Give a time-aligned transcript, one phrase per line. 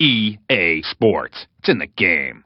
[0.00, 1.46] EA Sports.
[1.58, 2.45] It's in the game.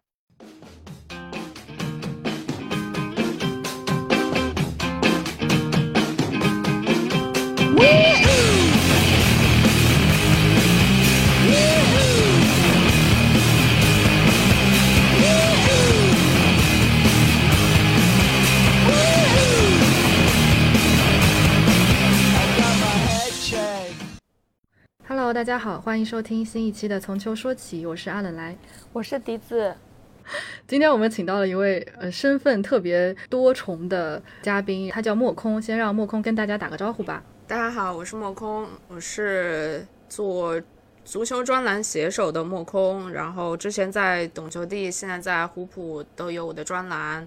[25.31, 28.57] Hello，大家好，欢迎收听新一期的《从秋说起》，我是阿冷来。
[28.93, 29.73] 我是笛子，
[30.67, 35.63] 今天我们请到了一位呃身份特别多重的嘉宾，他叫莫空。
[35.63, 37.23] 先让莫空跟大家打个招呼吧。
[37.47, 40.61] 大家好，我是莫空，我是做
[41.05, 43.09] 足球专栏写手的莫空。
[43.13, 47.25] 然后之前在懂球帝，现在在虎扑都有我的专栏。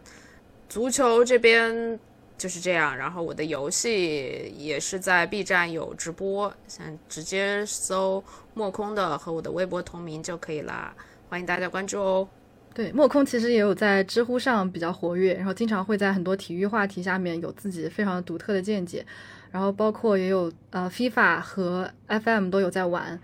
[0.68, 1.98] 足球这边
[2.38, 10.94] 就是这样，然后我的游戏也是在 B 站有直播，想直接搜莫空的和我的微博同名就可以啦，
[11.30, 12.28] 欢迎大家关注哦。
[12.74, 19.06] 对，莫空其实也有在知乎上比较活跃，然后经常会在很多体育话题下面有自己非常独特的见解，
[19.52, 23.20] 然后包括也有呃 FIFA 和 FM 都有在玩。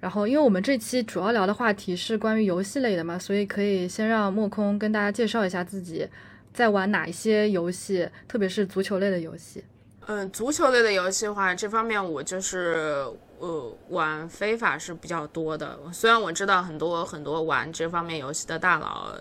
[0.00, 6.06] 然后，因为我们这期主要聊的话题是关于游戏类的嘛，所以可以先让莫空跟大家介绍一下自己
[6.54, 9.62] 在玩哪一些游戏，特别是足球类的游戏。
[10.06, 13.04] 嗯，足球类的游戏的话，这方面我就是
[13.38, 15.76] 呃玩非法是比较多的。
[15.92, 19.12] 虽然我知道很多很多玩这方面游戏的大佬，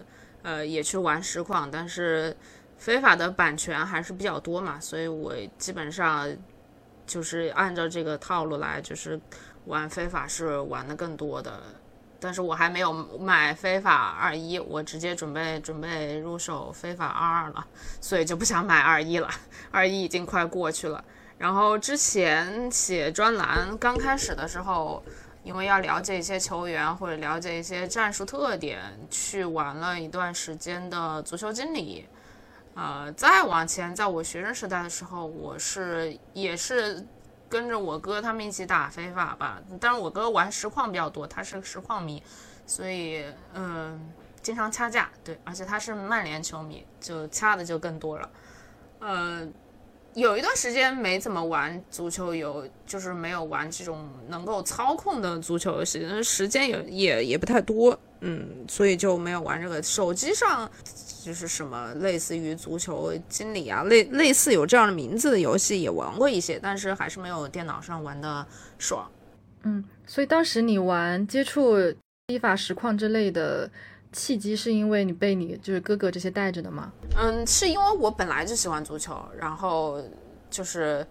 [0.44, 2.36] 呃也去玩实况，但是
[2.78, 6.30] 非法的版权还是比较多嘛，所以我基本上
[7.08, 9.20] 就是按照这个套路来，就是
[9.66, 11.64] 玩非法是玩的更多的。
[12.24, 17.68] 但是我还没有买非法二一，我直接准备准备入手非法二二了，
[18.00, 19.30] 所以就不想买二一了。
[19.72, 21.04] 二一已经快过去了。
[21.38, 25.04] 然后之前写专栏刚开始的时候，
[25.44, 28.80] 因为要了解一些球员或者了解一些战术特点，
[29.10, 32.08] 去玩了一段时间的足球经理。
[32.76, 37.06] 呃，再往前，在我学生时代的时候，我是也是
[37.54, 39.62] 跟着我哥他们一起打非法吧。
[39.80, 42.24] 但是我哥玩实况比较多，他是个实况迷，
[42.66, 45.08] 所以嗯，经常掐架。
[45.24, 48.28] 对，而且他是曼联球迷，就掐的就更多了。
[49.00, 49.48] 呃，
[50.16, 59.84] 有一段时间没怎么玩足球游，就是没有玩这种能够操控的足球游戏，时间也也也不太多，嗯，所以就没有玩这个。
[59.84, 60.70] 手机上
[61.24, 68.46] 就是什么类似于足球经理啊，类类似有这样的名字的游戏也玩过一些，但是还是没有电脑上玩的
[68.78, 69.10] 爽。
[69.64, 71.78] 嗯，所以当时你玩接触
[72.28, 73.70] 依法实况之类的
[74.12, 76.92] 契机，是因为你被你就是哥哥这些带着的吗？
[77.18, 80.02] 嗯，是因为我本来就喜欢足球，然后
[80.50, 81.06] 就是，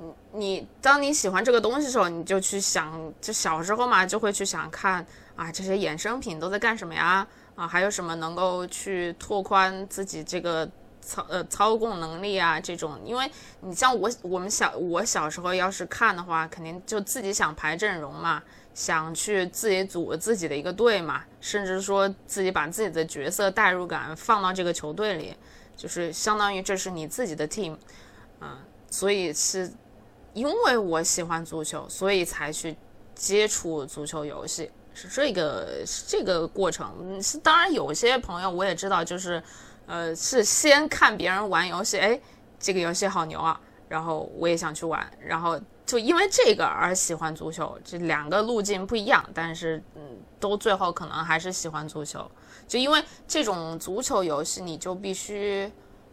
[0.00, 5.04] 嗯，你当你喜欢这个东西的时候，你就去想，就小时候嘛，就会去想看
[5.36, 7.26] 啊，这些衍生品都在干什么呀？
[7.54, 10.68] 啊，还有什么能够去拓宽自己这个
[11.00, 12.58] 操呃操控能力啊？
[12.60, 13.30] 这种，因为
[13.60, 18.42] 你像我我们小我小时候要是看的话，肯定就自己想排阵容嘛，
[18.74, 25.34] 想去自己组自己的一个队嘛，甚至说自己把自己的角色代入感放到这个球队里，
[25.76, 27.76] 就是相当于这是你自己的 team，
[28.40, 28.58] 嗯，
[28.90, 29.72] 所以是
[30.34, 32.76] 因为我喜欢足球，所以才去
[33.14, 37.22] 接触足球游戏，是这个是这个过程。
[37.22, 39.42] 是当然有些朋友我也知道，就是
[39.86, 42.20] 呃是先看别人玩游戏，哎，
[42.58, 50.02] 这个游戏好牛啊，然后我也想去玩，然后就因为这个而喜欢足球，这两个路径不一样，但是嗯，
[50.40, 52.28] 都最后可能还是喜欢足球。
[52.66, 55.70] 就因为这种足球游戏，你就必须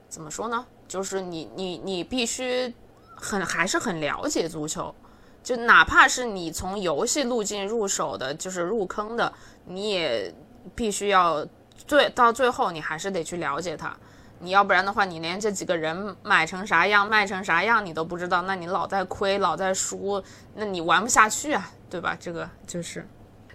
[0.09, 0.65] 怎么说呢？
[0.87, 2.71] 就是你你你必须
[3.15, 4.93] 很还是很了解足球，
[5.43, 9.31] 就哪怕是你从游戏路径入手的，就是入坑的，
[9.65, 10.33] 你也
[10.73, 11.45] 必须要
[11.85, 13.95] 最到最后，你还是得去了解它。
[14.39, 20.21] 你要不然的话，你连这几个人买成啥样、卖成啥样你都不知道，那你老在亏、老在输，
[20.55, 22.17] 那你玩不下去啊，对吧？
[22.19, 23.05] 这个就是。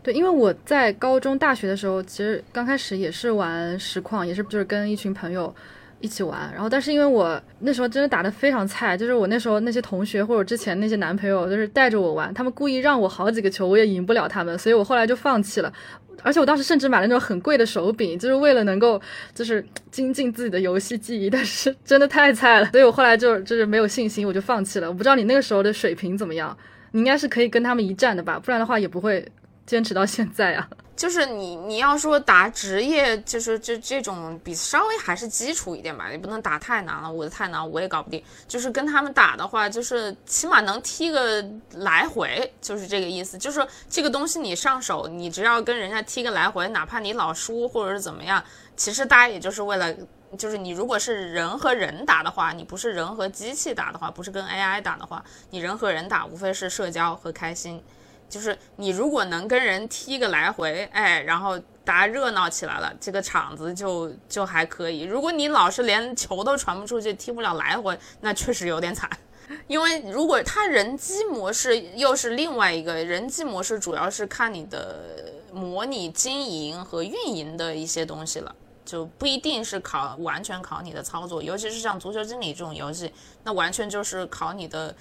[0.02, 5.54] 对，因为我在高中、大学的时候，其实刚开始也是玩实况，也是就是跟一群朋友
[6.00, 6.50] 一起玩。
[6.52, 15.72] 然后，但是因为我那时候真的打得非常菜，就是我那时候那些同学或者之前那些男朋友，就是带着我玩，他们故意让我好几个球，我也赢不了他们，所以我后来就放弃了。
[16.24, 19.00] 而且我当时甚至买了那种很贵的手柄，就是为了能够
[19.32, 24.88] 就是精进自己的游戏技艺，但是真的太菜了，所以我后来就就是没有信心，我就放弃了。
[24.88, 26.56] 我不知道你那个时候的水平怎么样，
[26.90, 29.24] 你应该是可以跟他们一战的吧，不然的话也不会
[29.64, 30.68] 坚持到现在啊。
[30.98, 38.20] 就是你你要说打职业，就是这这种比稍微还是基础一点吧，你不能打太难了，我的太难我也搞不定。
[38.48, 41.40] 就是跟他们打的话，就是起码能踢个
[41.74, 43.38] 来回，就是这个意思。
[43.38, 48.42] 就是这个东西你上手，你只要跟人家踢个来回，哪怕你老输或者是怎么样，
[48.76, 49.94] 其实大家也就是为了，
[50.36, 57.80] 就是你如果是人和人打的话，你不是人和机器打的话，不是跟 AI 打的话，你人和人打无非是社交和开心。
[58.28, 65.02] 就是你如果能跟人踢个来回，哎，然后大家热闹起来了，这个场子就就还可以。
[65.02, 69.08] 如果你老是连球都传不出去，踢不了来回，那确实有点惨。
[69.66, 78.54] 因为如果他人机模式又是另外一个人机模式，主要是看你的模拟经营和运营的一些东西了，
[78.84, 83.10] 就不一定是考完全考你的操作，尤其是像足球经理这种游戏，
[83.44, 84.94] 那完全就是考你的。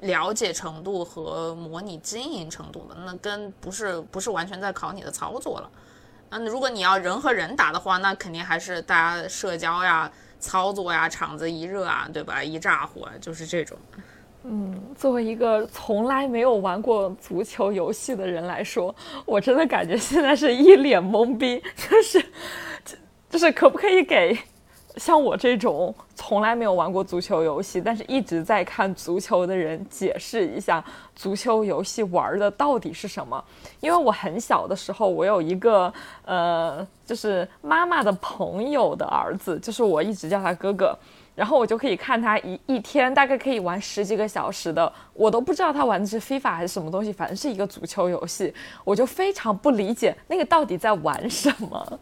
[0.00, 5.70] 了解程度和模拟经营程度的，那跟不是不是完全在考你的操作了。
[6.30, 10.10] 嗯，如果你要人和人打的话，那肯定还是大家社交呀、
[10.40, 12.42] 操作呀、场子一热啊，对吧？
[12.42, 13.76] 一炸火就是这种。
[14.42, 22.26] 嗯，作为一个从来没有玩过足球游戏的人来说，我真的感觉现在是一脸懵逼，就是，
[23.30, 24.36] 就是可不可以给？
[24.96, 25.94] 像我这种
[26.26, 30.82] 从来没有玩过足球游戏，但是一直在看足球的人，解释一下
[31.14, 33.44] 足球游戏玩的到底是什么？
[33.80, 35.92] 因为我很小的时候，我有一个
[36.24, 40.98] 呃，就是妈妈的朋友的儿子，就是我一直叫他哥哥，
[41.34, 52.00] 然后我就可以看他一一天大概可以玩十几个小时的，我都不知道他玩的是 FIFA 还是什么东西，反正是一个足球游戏，我就非常不理解那个到底在玩什么，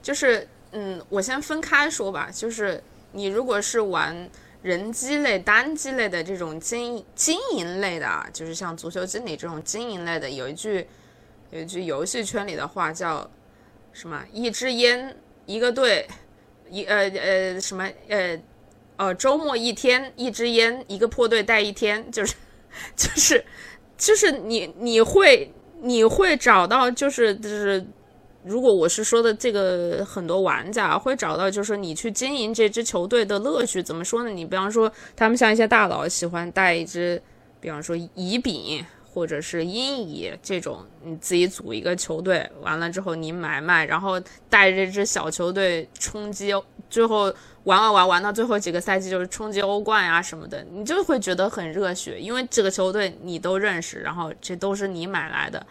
[0.00, 0.46] 就是。
[0.76, 2.82] 嗯，我先分开说吧，就是
[3.14, 4.28] 你如果是玩
[4.60, 10.86] 人机类、单机类的这种经经营类的啊，就是像足球经理这种经营类的，有一句
[11.50, 13.30] 有一句游戏圈里的话叫
[13.92, 14.24] 什么？
[14.32, 15.16] 一支烟
[15.46, 16.08] 一个队，
[16.68, 18.42] 一呃呃什么呃
[18.96, 22.34] 呃周末一天一支烟一个破队带一天，就是
[22.96, 23.44] 就是
[23.96, 27.86] 就是你你会你会找到就是就是。
[28.44, 33.82] 如果我是说的这个，很多玩家会找到，就是说你去经营这支球队的乐趣。
[33.82, 34.28] 怎么说呢？
[34.28, 37.20] 你比方说，他们像一些大佬喜欢带一支，
[37.58, 44.20] 比方说乙丙或者是阴乙这种，你自己组一个球队，完了之后你买卖，然后
[44.50, 46.52] 带着这支小球队冲击，
[46.90, 47.32] 最后
[47.62, 55.64] 玩玩玩玩到最后几个赛季就是冲击欧冠呀什么的，你就会觉得很热血，因为这个球队你都认识，然后这都是你买来的。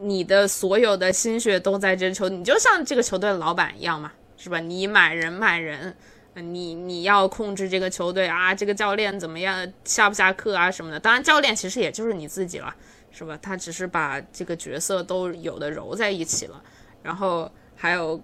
[0.00, 4.58] 你的所有的心血都在这球，你就像这个球队的老板一样嘛，是吧？
[4.60, 5.94] 你买人卖人，
[6.34, 11.00] 你你要控制这个球队啊，这个教练怎么样，下不下课啊什么的。
[11.00, 12.74] 当然，教练其实也就是你自己了，
[13.10, 13.38] 是吧？
[13.40, 16.62] 他只是把这个角色都有的揉在一起了，
[17.02, 18.20] 然后还有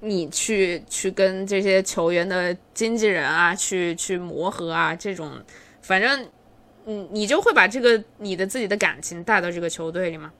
[0.00, 5.32] 你去去跟这些球员的经纪人啊，去去磨合啊，这种，
[5.80, 6.28] 反正，
[6.86, 10.32] 嗯，你就会把这个你的自己的感情带到这个球队里嘛。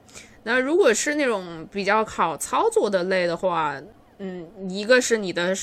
[0.47, 3.81] 那如果是那种比较考操作的类的话，
[4.19, 5.55] 嗯，一个是你的，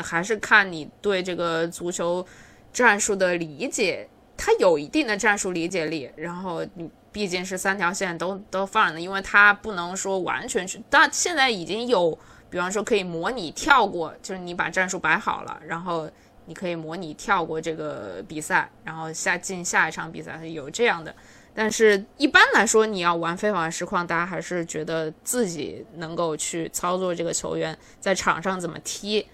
[0.00, 2.24] 还是看你对这个足球
[2.72, 6.08] 战术的理解，它有一定的战术理解力。
[6.14, 10.80] 然后你毕竟是三条线都都放着，因为它不能说完全去。
[10.88, 12.16] 但现在已经有，
[12.48, 16.08] 比方说可以模拟跳过，就是你把战术摆好了，然后
[16.46, 21.12] 你可以模拟跳过这个比赛，然后下进下一场比赛有这样的。
[21.54, 29.26] 但是，一般来说，你要玩非法实况，大家还是觉得自己能够去操作这个球员在场上怎么踢，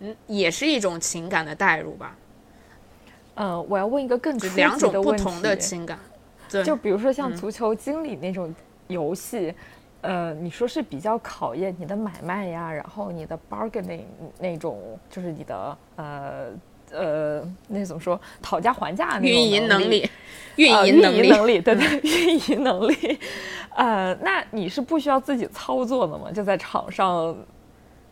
[0.00, 2.14] 嗯，也是一种情感的代入吧。
[3.34, 5.98] 呃，我要问一个更两种不同的情感，
[6.50, 8.54] 对，就比如说像足球经理那种
[8.88, 9.54] 游戏，
[10.02, 14.04] 呃，你说是比较考验你的买卖呀，然后你的 bargaining
[14.38, 16.50] 那种，就是你的呃。
[16.92, 18.20] 呃，那怎么说？
[18.40, 20.08] 讨价还价那种运营能力，
[20.56, 23.18] 运营能力，能力，对对， 运营能力。
[23.74, 26.30] 呃，那你是不需要自己操作的吗？
[26.30, 27.34] 就在场上，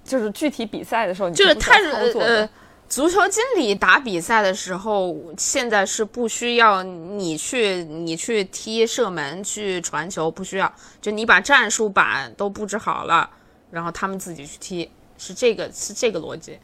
[0.02, 1.78] 就是具体比赛的时候，就是他
[2.18, 2.48] 呃，
[2.88, 13.28] 足球经理打比赛的时候，现在是不需要你去你去踢射门去传球，不需要，就你把战术板都布置好了，
[13.70, 16.58] 然后他们自己去踢，是这个是这个逻辑。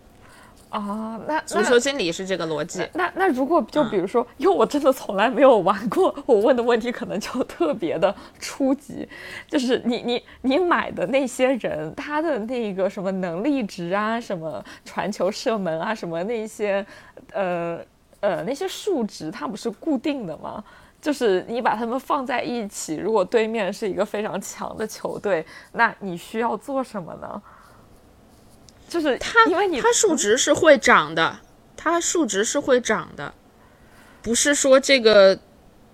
[0.68, 2.86] 啊，那足球经理是这个逻辑。
[2.94, 9.08] 那那如果就比如说，因为我真的从来没有玩过， 我问的问题可能就特别的初级。
[9.48, 16.84] 就是你你你买的那些人，他的那个什么能力值啊，什么传球射门啊，什么那些，
[17.32, 17.78] 呃
[18.20, 20.62] 呃那些数值，它不是固定的吗？
[21.00, 27.40] 就是你把他们放在一起，如果对面是一个非常强的球队，那你需要做什么呢？
[28.88, 31.38] 就是它因为你它数值是会涨的，
[31.76, 33.32] 它数值是会涨的，
[34.22, 35.38] 不是说这个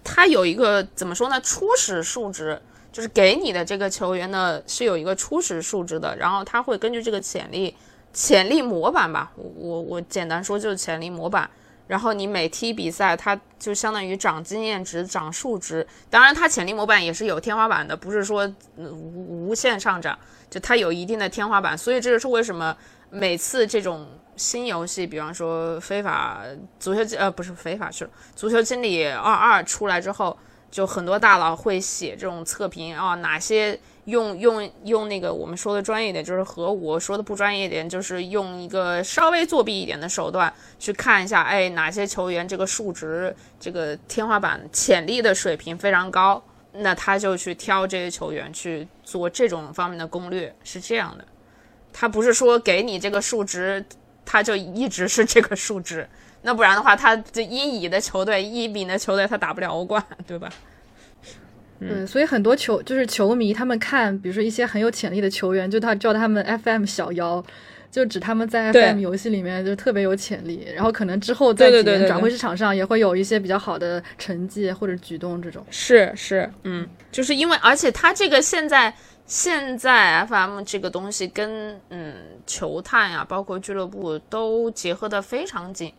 [0.05, 1.41] 它有一个怎么说呢？
[1.41, 2.61] 初始数值
[2.93, 7.75] 就是给你的这个球员呢是有一个初始数值的，然后它会根据这个潜力
[8.13, 11.49] 潜力模板吧，我我我简单说就是潜力模板。
[11.87, 15.87] 然后你每踢比赛，它就相当于涨经验值、涨数值。
[16.09, 21.77] 当然，它潜力模板也是有天花板的，不是说无无限上涨，就它有一定的天花板。
[21.77, 22.77] 所以这就是为什么
[23.11, 26.41] 每次这种新游戏，比方说非法
[26.79, 30.39] 足球呃不是非法去了，足球经理二二出来之后，
[30.71, 33.79] 就很多大佬会写这种测评啊，哪些。
[34.07, 46.43] 用用用那个我们说的专业点，就是和我说的不专业点，就是用一个稍微作弊一点的手段去看一下，哎，哪些球员这个数值、这个天花板潜力的水平非常高，
[46.73, 51.25] 那他就去挑这些球员去做这种方面的攻略，是这样的。
[51.93, 53.85] 他不是说给你这个数值，
[54.25, 56.09] 他就一直是这个数值，
[56.41, 60.51] 那不然的话，他这一乙的球队、一丙的球队，他打不了欧冠，对吧？
[61.89, 67.45] 对，所以很多球就是球迷，他们看，比如说一些很有潜力的球员，就他叫他们 FM 小妖，
[67.91, 75.65] 就指他们在 FM 游戏里面就特别有潜力，然后可能之后在几年转会市场上也会有一些比较好的成绩或者举动这种。
[75.71, 78.95] 是是，嗯，就是因为而且他这个现在
[79.27, 82.15] 现在 FM 这个东西跟嗯
[82.47, 85.93] 球探呀，包括俱乐部都结合的非常紧。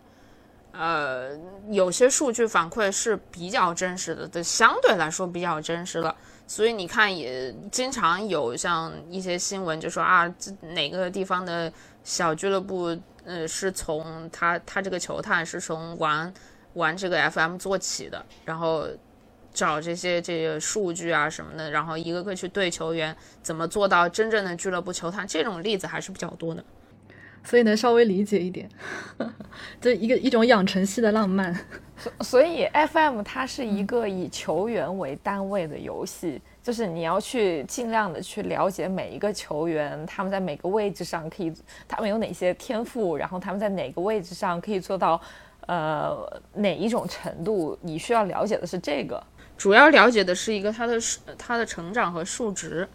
[0.73, 1.29] 呃，
[1.69, 6.15] 有些数据反馈是比较真实的，的相对来说比较真实了。
[6.47, 11.71] 所以你看，也经常有像一些新闻就说啊，这哪个地方的
[12.03, 16.33] 小俱乐部，呃，是从他他这个球探是从玩
[16.73, 18.87] 玩这个 FM 做起的，然后
[19.53, 26.63] 找这些这个数据啊什么的，然后一个个去对球员，怎么做到真正的俱乐部球探，这种例子还是比较多的。
[27.43, 28.69] 所以能稍微理解一点，
[29.81, 31.53] 这一个一种养成系的浪漫。
[31.97, 41.53] 所所以 FM 它是一个以球员为单位的游戏，就是你要去尽量的去了解每一个球员，他们在每个位置上可以，
[41.87, 45.21] 他们有哪些天赋，然后他们在哪个位置上可以做到，
[45.67, 49.23] 呃，哪一种程度，你需要了解的是这个。
[49.55, 50.99] 主要了解的是一个他的
[51.37, 52.87] 他的成长和数值。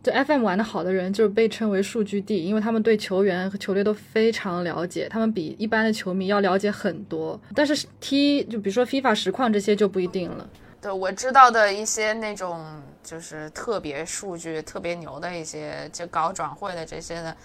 [0.00, 7.38] 就 FM 玩的好的人，就是被称为数据帝，因为他们对球员和球队都非常了解，他们比一般的球迷要了解很多。
[7.54, 10.48] 但是踢，就比如说 FIFA 实况这些就不一定了。
[10.80, 12.64] 对我知道的一些那种
[13.02, 17.36] 就是特别数据特别牛的一些，就搞转会的这些的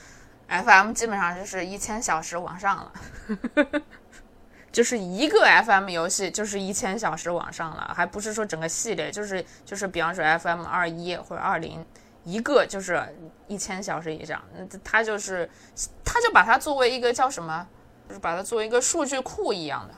[0.47, 2.93] ，FM 基本上就是一千小时往上了，
[4.71, 11.83] 就是一个 FM 游戏就是一千小时往上了，还不是说整个系列，就是就是比方说 FM 二一或者二零。
[12.23, 13.01] 一个就是
[13.47, 15.49] 一千小时以上，那他就是，
[16.03, 17.67] 他就把它作为一个叫什么，
[18.07, 19.93] 就是把它作为一个数据库一样的。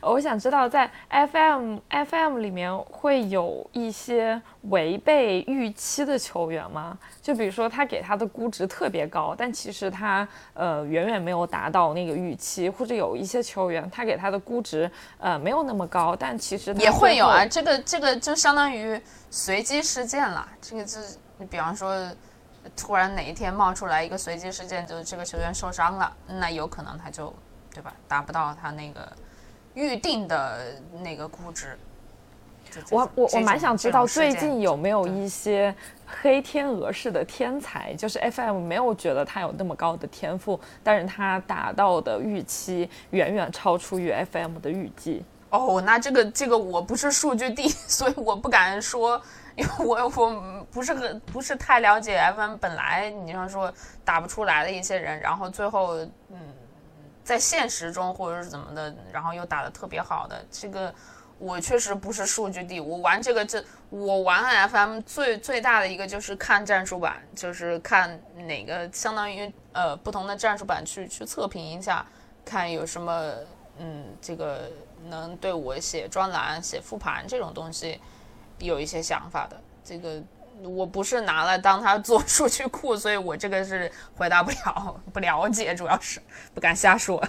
[0.00, 6.96] 我想知道，在 FM FM 里面会有一些违背预期的球员吗？
[7.20, 17.44] 就比如说他给他的估值特别高，但其实他呃远远没有达到那个预期，或者有一些球员他给他的估值呃没有那么高，但其实也会有啊。
[17.44, 21.16] 这个这个就相当于随机事件了，这个就是。
[21.38, 21.96] 你比方说，
[22.76, 27.32] 突然哪一天冒出来一个随机事件，就是这个球员受伤了，那有可能他就，
[27.72, 27.94] 对吧？
[28.06, 29.10] 达不到他那个
[29.74, 31.78] 预定的那个估值。
[32.90, 35.74] 我我我蛮想知道最近有没有一些
[36.06, 45.24] 黑天鹅式的天才，就是 FM 没有觉得他有那么高的天赋，但是他达到的预期远远超出于 FM 的预计。
[45.50, 49.22] 哦，那这个这个我不是数据帝， 所以我不敢说。
[49.58, 53.72] 因为我我不是很不是太了解 FM 本来你要说
[54.04, 55.96] 打不出来的一些人，然后最后
[56.30, 56.54] 嗯
[57.24, 60.94] 在现实中或者是怎么的，然后又打的特别好的，这个
[61.40, 62.78] 我确实不是数据帝。
[62.78, 72.06] 我玩这个这我玩 FM 最最大的一个就是看战术板，就是看哪个相当于呃不同的战术板去去测评一下，
[72.44, 73.32] 看有什么
[73.78, 74.70] 嗯这个
[75.08, 78.00] 能对我写专栏写复盘这种东西。
[78.60, 80.22] 有一些想法的，这个
[80.62, 86.20] 我不是拿来当它做数据库， 所以我这个是回答不了， 不了解，主要是
[86.54, 87.22] 不敢瞎说。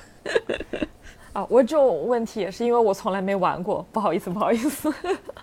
[1.34, 4.92] 啊， 我这种问题也是因为我从来没玩过，不好意思，不好意思。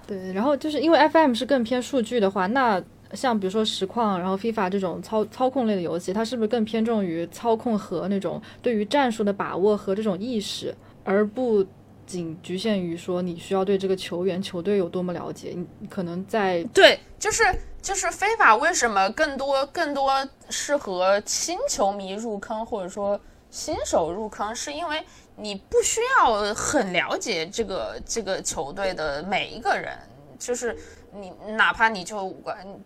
[0.06, 10.74] 对，然后就是因为 FM 是更偏数据的话，那像比如说实况，然后 FIFA 这种操操控类的游戏，它是不是更偏重于操控和那种对于战术的把握和这种意识，
[11.04, 11.64] 而不
[12.06, 17.42] 仅局限于说你需要对这个球员、球队有多么了解，你可能在对，就是
[17.82, 23.20] 就是非法为什么更多更多适合新球迷入坑，或者说
[23.50, 25.04] 新手入坑，是因为
[25.36, 29.98] 你不需要很了解这个这个球队的每一个人，
[30.38, 30.76] 就是
[31.12, 32.34] 你哪怕你就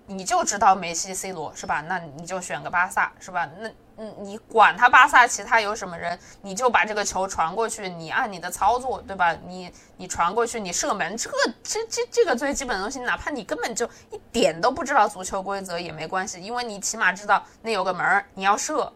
[0.06, 1.80] 你就知道梅西、C 罗是吧？
[1.82, 3.48] 那你就选个巴萨是吧？
[3.58, 3.70] 那
[4.02, 9.36] 嗯，你管他巴萨其他有什么人，你就把这个球传过去，你按你的操作，对吧？
[9.46, 18.90] 你你传过去，你射门，这个这这这个最基本的东西，哪怕你根本就一点都不知道足球规则也没关系，因为你起码知道那有个门儿，你要射，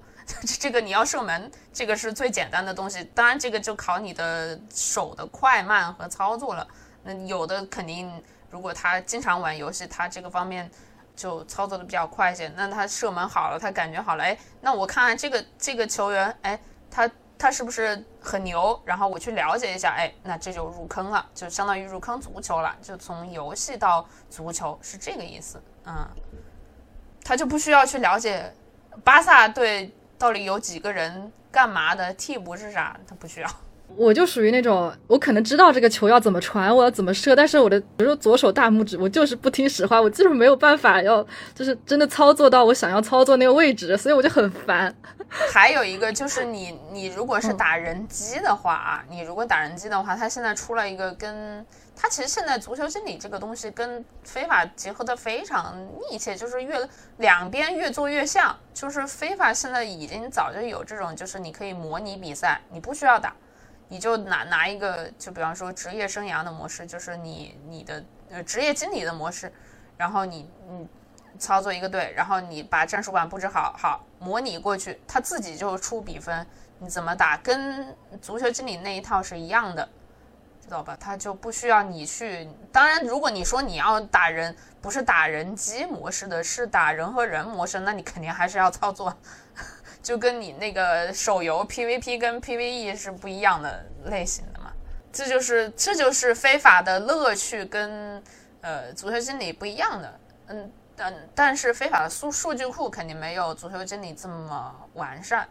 [0.58, 3.04] 这个你要射门，这个是最简单的东西。
[3.14, 6.66] 当然，这个就考你的手的快慢和操作了。
[7.02, 8.10] 那有的肯定，
[8.48, 10.70] 如果他经常玩游戏，他这个方面。
[11.16, 16.58] 就操作的比较快一些，那他射门好了，他感觉好了，哎，那我看看这个这个球员，哎，
[16.90, 18.80] 他他是不是很牛？
[18.84, 26.08] 然后我去了解一下，哎，那这就入坑了，就相当于入坑足球了，就从游戏到足球是这个意思，嗯，
[27.24, 28.52] 他就不需要去了解
[29.02, 33.50] 巴萨队到底有几个人干嘛的，替补是啥，他不需要。
[33.96, 41.24] 我就属于那种，我可能知道这个球要怎么传，我要怎么射，但是我的比如说左手大拇指，我就是不听使唤，我就是没有办法要，
[41.54, 44.92] 就是真的操作到我想要操作那个位置，所以我就很烦。
[45.28, 51.64] 还有一个就是你，你如果是打人机的话啊，你如果打人机的话，它现在出了一个跟
[51.94, 55.76] 它其实现在足球经理这个东西跟非法结合的非常
[56.10, 56.76] 密切，就是越
[57.18, 63.34] 两边越做越像，就是非法现在已经早就有这种，就是你可以模拟比赛，你不需要打。
[63.88, 69.52] 你就拿拿一个，就比方说职业生涯的模式，就是你你的呃职业经理的模式，
[69.96, 70.88] 然后你你
[71.38, 76.46] 操作一个队，然后你把战术板布置好，好模拟过去，他自己就出比分，
[76.78, 79.88] 你怎么打，跟足球经理那一套是一样的，
[80.62, 80.96] 知道吧？
[80.98, 82.48] 他就不需要你去。
[82.72, 89.14] 当然，如果你说你要打人，不是打人机模式的，是打人和人模式，那你肯定还是要操作。
[90.04, 94.70] 就跟你那个手游 PVP 跟 PVE 是不一样的类型的嘛，
[95.10, 98.22] 这就是这就是非法的乐趣跟
[98.60, 105.48] 呃足球经理不一样的，嗯，但但是非法的数数据库肯定没有足球经理这么完善，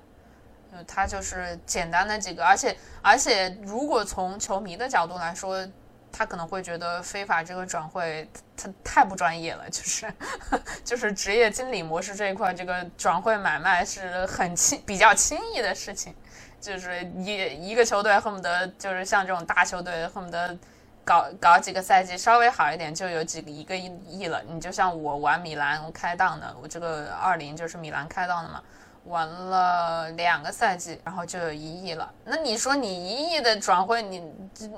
[0.87, 5.67] 它就是简单的几个，而且而且如果从球迷的角度来说。
[6.15, 10.13] 他可能会觉得非法这个转会，他太不专业了，就是
[10.85, 16.13] 就是职业经理模式这一块，这个转会买卖是很轻比较轻易的事情，
[16.61, 20.55] 就是一一个球队恨不得就是像这种大球队恨不得
[21.03, 24.41] 搞搞几个赛季稍微好一点就有几个一个亿了。
[24.47, 28.61] 你就像我玩米兰开档的，我这个二零就是米兰开档的嘛。
[29.05, 32.11] 玩了两个赛季，然后就有一亿了。
[32.25, 34.23] 那你说你一亿的转会，你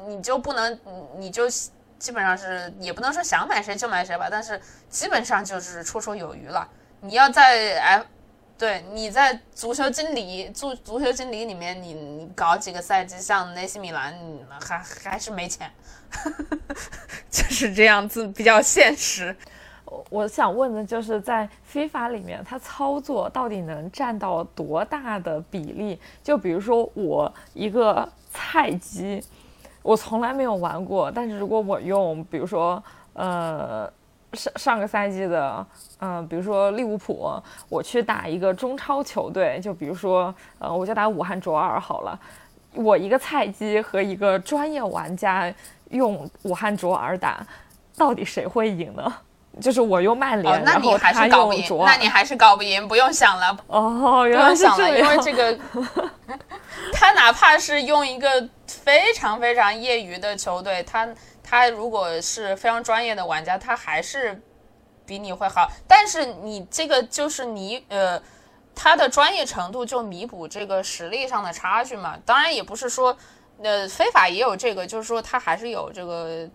[0.08, 0.80] 你就不能，
[1.18, 1.48] 你就
[1.98, 4.60] 基本上是也不能说想买谁就买谁吧，但是
[4.90, 6.68] 基本上就是绰绰有余了。
[7.02, 8.06] 你要在 F，
[8.58, 14.18] 对，你在足球经理足足球经理里面，你你搞几个赛季，像那西米兰，
[14.60, 15.72] 还还是没钱，
[17.30, 19.36] 就是这样子，比较现实。
[20.10, 26.00] 我想问的就是在非法里面，它操作到底能占到多大的比例？
[26.24, 29.24] 就比如说我一个菜鸡，
[29.82, 33.92] 我从来没有玩过，但是如果我用，比如说呃
[34.34, 35.68] 上上个赛季的，
[36.00, 37.32] 嗯，比如说利物浦，
[37.70, 42.20] 我去打一个中超球队，就比如说呃我就打武汉卓尔好了，
[42.74, 45.54] 我一个菜鸡和一个专业玩家
[45.92, 47.46] 用武汉卓尔打，
[47.96, 49.14] 到底谁会赢呢？
[49.62, 53.58] 就是我用曼联，然后他用卓，那你还是搞不赢，不用想了。
[53.68, 55.00] 哦，原来是这样。
[55.00, 55.58] 因为这个，
[56.92, 61.08] 他哪怕是用一个非常非常业余的球队，他
[61.42, 64.42] 他如果是非常专业的玩家，他还是
[65.06, 65.72] 比你会好。
[65.88, 68.22] 但是你这个就是你呃，
[68.76, 72.18] 他的专业程度就弥补这个实力上的差距嘛。
[72.26, 73.16] 当然也不是说，
[73.64, 76.46] 呃，非法也有这个，就是说他还是有这个。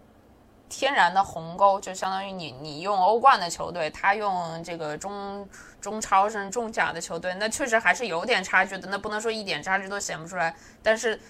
[0.70, 5.46] 天然的鸿沟，就相当于你你用欧冠的球队，他用这个中
[5.80, 8.88] 中超甚至中甲的球队，那确实还是有点差距的。
[8.88, 11.20] 那不能说一点差距都显不出来，但是，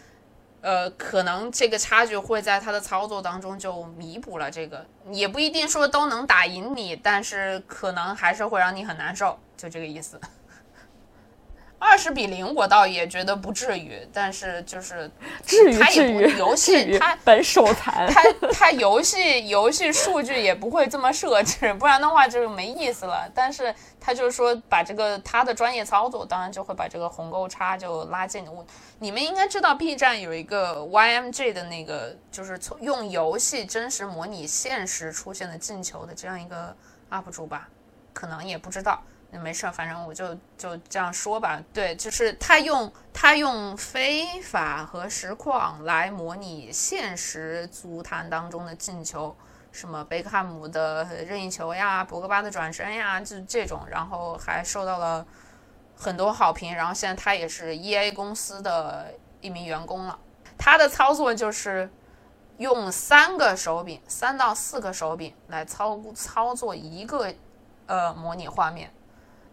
[0.60, 10.20] 呃，可能这个差距会在他的操作当中就弥补了这个，也不一定说都能打赢你，但是可能还是会让你很难受，就这个意思。
[11.80, 15.10] 二十比零，我倒也觉得不至于，但是就是
[15.44, 18.06] 至于它也不至于游戏它本手残。
[18.06, 23.26] 它它游戏游戏数据也不会这么设置，不然的话就没意思了。
[23.34, 28.44] 但是他就是说把这个他的专业操作，当然就会把这个鸿沟差就拉近。
[28.52, 28.64] 我
[28.98, 36.76] 你们应该知道 B 站有一个 YMG 的那个，就是从用游戏真实模拟现实出现的进球的这样一个
[37.10, 37.68] UP 主吧？
[38.12, 39.02] 可能也不知道。
[39.32, 41.62] 那没事儿，反正我就就这样说吧。
[41.72, 49.36] 对，就是他用他用非法和实况来模拟现实足坛当中的进球，
[49.70, 55.24] 什么贝克汉姆的任意球呀、博格巴的转身呀，就这种，然后还受到了
[55.96, 56.74] 很多好评。
[56.74, 60.18] 然后现在他也是 EA 公司的一名员工了。
[60.58, 61.88] 他的操作就是
[62.58, 67.32] 用三个手柄，三到四个手柄来操操作一个
[67.86, 68.92] 呃模拟画面。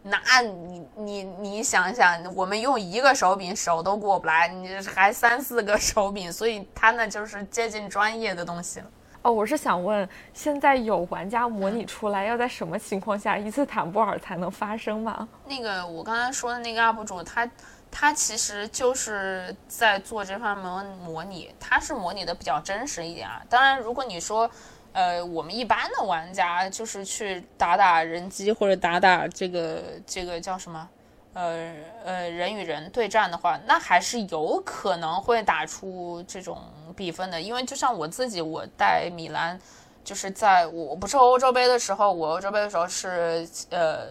[0.09, 8.85] 那你你你想想，我们用一个手柄手都过不来，你还三四个手柄，所以它那就是接近专业的东西了。
[9.21, 15.27] 哦，我是想问，现在有玩家模拟出来要在什么情况下伊斯坦布尔才能发生吗？
[15.45, 17.49] 那个我刚才说的那个 UP 主，他
[17.91, 23.41] 他其实就是在做这方面模拟，他是模拟的比较真实一点啊。
[23.49, 24.49] 当然，如果你说。
[24.97, 30.89] 呃，我们一般的玩家就是去打打人机或者打打这个这个叫什么，
[31.33, 31.71] 呃
[32.03, 36.59] 呃人与人对战的话，那还是有可能会打出这种
[36.95, 37.39] 比分的。
[37.39, 39.59] 因为就像我自己，我带米兰，
[40.03, 44.07] 就是在我不是欧洲杯的时候，我欧洲杯的时候是呃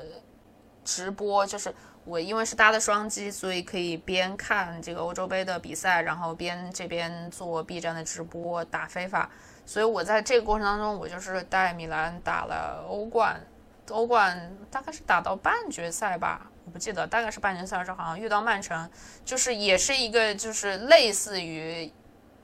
[0.85, 9.29] 直播，就是我因为是搭的双机，所以可以边看这个欧洲杯的比赛，然后边这边做 B 站的直播打非法。
[9.67, 13.45] 所以我在这个过程当中，我就是带米兰打了欧冠，
[13.91, 18.89] 欧冠大概是打到半决赛吧，我不记得，大概是半决赛的时候，好像遇到曼城，
[19.25, 21.93] 就是也是一个就是类似于，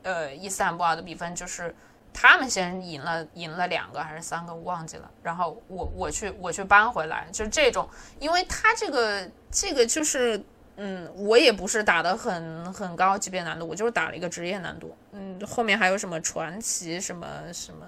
[0.02, 1.72] 呃伊斯坦布尔的比分，就是
[2.12, 10.44] 他们先赢了赢了两个还是三个，我忘记了，然后我我去我去扳回来，就这种，因为他这个这个就是。
[10.76, 14.96] 嗯，我也不是打的很很高级别难度，我就是打了一个职业难度。
[15.12, 17.86] 嗯，后面还有什么传奇什么什么，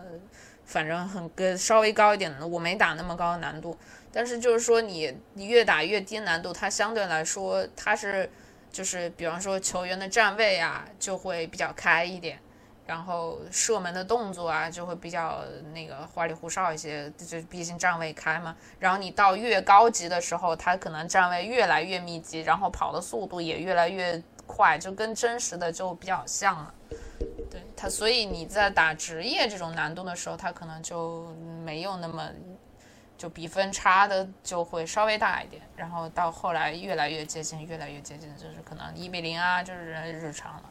[0.64, 3.76] 反正很跟稍微高一点的，我没打那么高的难度。
[4.12, 8.30] 但是就是说你你越打越低难度，它相对来说它是
[8.70, 12.38] 就是比方说球员的站位啊就会比较开一点。
[12.86, 15.42] 然后射门的动作啊，就会比较
[15.72, 18.54] 那个花里胡哨一些，就毕竟站位开嘛。
[18.78, 26.74] 然后你到越高级的时候，他可能站位越来越密集，然后跑的速度也越来越快，就跟真实的就比较像了。
[27.50, 32.28] 对他，所以你在打职业这种难度的时候，他可能就没有那么
[33.16, 35.62] 就比分差的就会稍微大一点。
[35.74, 40.62] 然后到后来越来越接近，越来越接近，就是可能一比零啊，就是日常了。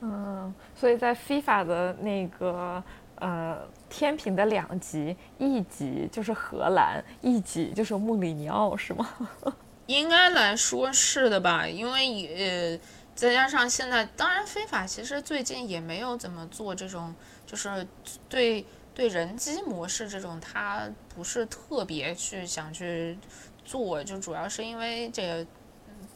[0.00, 2.82] 嗯，所以在 FIFA 的那个
[3.16, 3.58] 呃
[3.88, 9.08] 天平的两极，一极就是荷兰，一极就是穆里尼奥，是吗？
[9.86, 12.80] 应该来说是的吧，因为呃
[13.14, 17.84] 再加上现在，当然非法其实最近也没有怎么做这种，就是
[18.28, 23.18] 对对人机模式这种，他不是特别去想去
[23.64, 25.46] 做，就主要是因为这个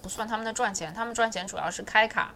[0.00, 2.32] 不算他们的赚钱，他们赚钱主要是开卡。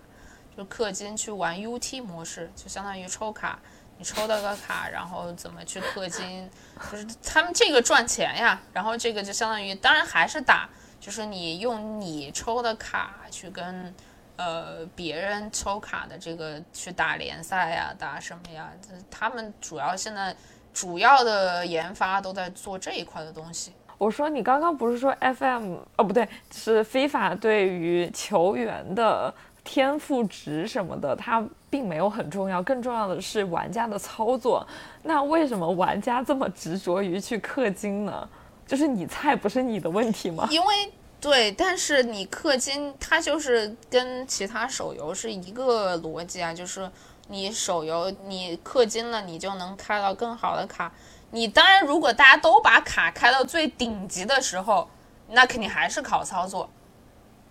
[0.57, 3.59] 就氪金去玩 UT 模式，就相当于抽卡，
[3.99, 6.49] 你抽到个卡，然后怎么去氪金，
[6.91, 8.59] 就是他们这个赚钱呀。
[8.73, 13.95] 然后这个就相当于，当然还是打，就是你用你抽的卡去跟
[14.37, 18.71] 呃别人抽卡的这个去打联赛呀，打什么呀？
[19.11, 20.35] 他们主要现在
[20.73, 23.73] 主要的研发都在做这一块的东西。
[23.99, 29.35] 我说你刚刚不是说 FM 哦不对，是非法对于球员的。
[29.67, 34.65] 天赋值什么的，它并没有很重要，更重要的是玩家的操作。
[35.03, 38.27] 那为什么玩家这么执着于去氪金呢？
[38.67, 40.47] 就是你菜不是你的问题吗？
[40.51, 46.89] 因为对，但是你氪金，它就是跟其他手游是一个逻辑啊，就是
[47.29, 50.93] 你手游你氪金了，你就能开到更好的卡。
[51.33, 54.89] 你当然，如果大家都把卡开到最顶级的时候，
[55.31, 56.71] 那肯定还是考操作。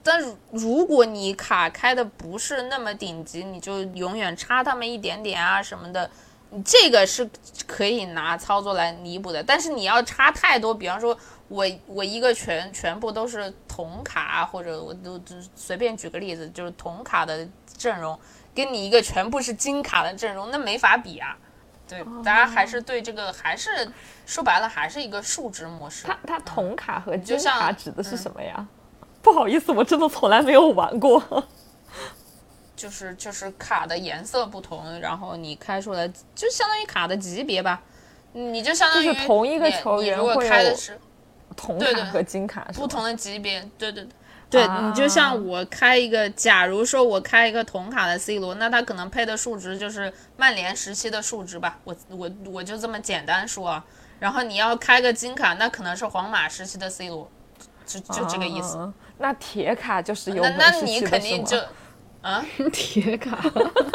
[0.06, 6.08] 但如果你卡开的不是那么顶级，你就永远差他们一点点啊什么的，
[6.64, 7.28] 这个是
[7.66, 9.44] 可以拿操作来弥补的。
[9.44, 15.20] 但是你要差太多，比方说我我一个全全部都是铜卡，或者我都
[15.56, 18.18] 随便举个例子，就是铜卡的阵容，
[18.54, 21.36] 跟你一个全部是金卡的阵容，那没法比啊。
[21.88, 23.70] 对，大家还是对这个还是
[24.28, 26.06] 说白了还是一个数值模式。
[26.06, 28.68] 它它铜卡和金卡指的是什么呀？
[29.26, 31.22] 不好意思，我真的从来没有玩过。
[32.78, 37.82] 就是就是卡的颜色不同，然后你开出来就相当于卡的级别吧，
[38.34, 41.00] 你就相当于就是同一个球员你如果会有开的是
[41.56, 44.10] 铜对对卡和金卡不同的级别，对对对。
[44.48, 53.84] 对啊你就像我开一个，假如说我开一个铜卡的 C 罗，那他可能配的数值就是曼联时期的数值吧，我我我就这么简单说啊。
[54.20, 57.28] 然后你要开个金卡，那可能是皇马时期的 C 罗，
[57.86, 58.78] 就就这个意思。
[58.78, 61.58] 啊那铁卡就是有那那你肯定就
[62.22, 62.44] 啊，
[62.74, 63.40] 铁卡，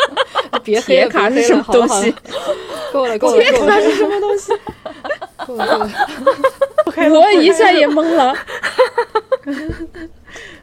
[0.65, 2.15] 别黑铁卡是什么东西？
[2.93, 4.53] 够了够了够了，是什么东西？
[5.47, 5.91] 够了够了。
[7.21, 8.35] 我一下也懵了。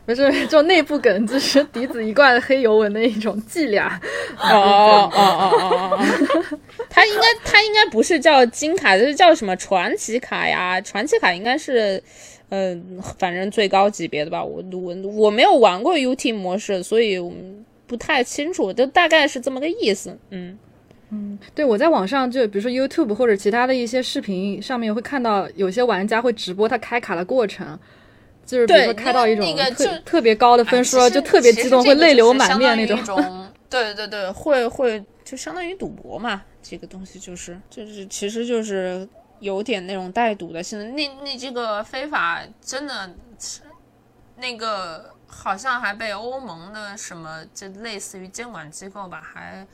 [0.05, 3.99] 不是这种内部梗，就是笛子一贯黑尤文的一种伎俩。
[4.39, 5.99] 哦哦哦哦哦哦！
[6.89, 10.79] 它应该他应该不是叫金卡，就是叫什么传奇卡呀？
[10.81, 12.01] 传奇卡应该是，
[12.49, 12.75] 呃，
[13.17, 14.43] 反正最高级别的吧。
[14.43, 17.31] 我我我没有玩过 UT 模式，所以我
[17.85, 20.17] 不太清楚，就大概是这么个意思。
[20.29, 20.57] 嗯
[21.09, 27.79] 嗯，对，我在网上就比如说 YouTube 或者其他的一些视频上面会看到有些玩家会直播他开卡的过程，
[28.45, 33.01] 就是比如说开到一种特、那个特别高的分数，就特别激动，会泪流满面那种。
[33.05, 33.47] 种。
[33.69, 39.07] 对对对，会会就相当于赌博嘛，这个东西就是就是其实就是
[39.39, 40.85] 有点那种带赌的性质。
[40.91, 43.61] 那那这个非法真的是
[44.37, 49.65] 那个好像还被欧盟的什么就类似于监管机构吧，还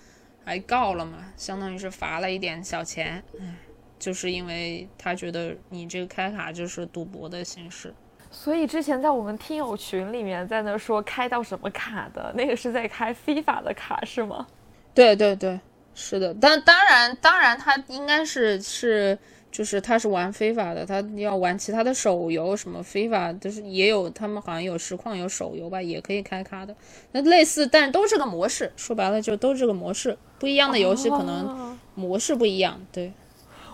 [0.46, 3.24] 还告了嘛，相当于是罚了一点小钱。
[3.40, 3.56] 唉，
[3.98, 7.94] 就是因为他觉得你这个开卡就是赌博的形式。
[8.32, 14.48] 所以之前在我们听友群里面在那说开到什么卡的，那个是在开非法的卡是吗？
[14.94, 15.60] 对对对，
[15.94, 19.18] 是的，但当然当然他应该是是
[19.54, 26.76] 就是他是玩非法的，他要玩其他的手游什么非法，就是也有他们好像有实况有手游吧，也可以开卡的。
[27.12, 32.82] 那类似，但都是个模式，说白了就都这个模式，不一样的游戏可能哦模式不一样。
[32.92, 33.14] 对，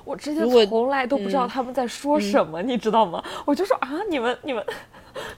[0.03, 3.23] 我之前从来都不知道嗯他们在说什么，你知道吗？
[3.45, 4.61] 我就说啊，你们你们，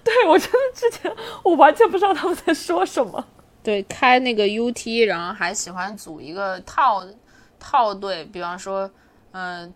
[0.04, 3.24] 对我真的之前我完全不知道他们在说什么。
[3.62, 7.04] 对，开那个 UT，然后还喜欢组一个套
[7.60, 8.90] 套队，比方说，
[9.34, 9.72] 嗯、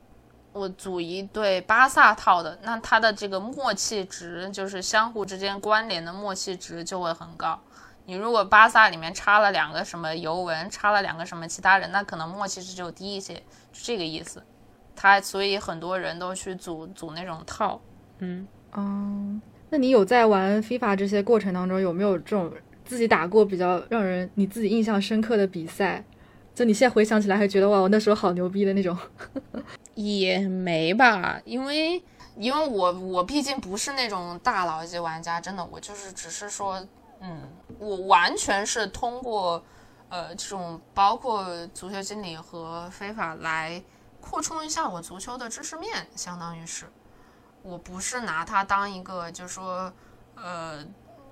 [0.55, 7.59] 我组一对巴萨套的，那它的这个默契值，就是相互之间关联的默契值就会很高。
[8.05, 14.41] 你如果巴萨里面插了两个什么尤文，插了两个什么其他人，那可能默契值就低一些，就这个意思。
[14.95, 17.81] 他所以很多人都去组组那种套，
[18.19, 18.47] 嗯。
[18.77, 22.49] 嗯，那你有在玩 FIFA 这些过程当中，有没有这种
[22.85, 26.01] 自己打过比较让人你自己印象深刻的比赛？
[26.53, 28.97] 就你现在回想起来，还觉得哇，我那时候好牛逼的那种。
[29.95, 32.03] 也没吧，因为
[32.37, 36.85] 因为我我毕竟不是那种大佬级玩家，真的，我就是只是说，
[37.19, 39.63] 嗯，我完全是通过
[40.09, 43.81] 呃这种包括足球经理和非法来
[44.21, 46.85] 扩充一下我足球的知识面，相当于是，
[47.63, 49.91] 我不是拿它当一个就是说
[50.35, 50.85] 呃。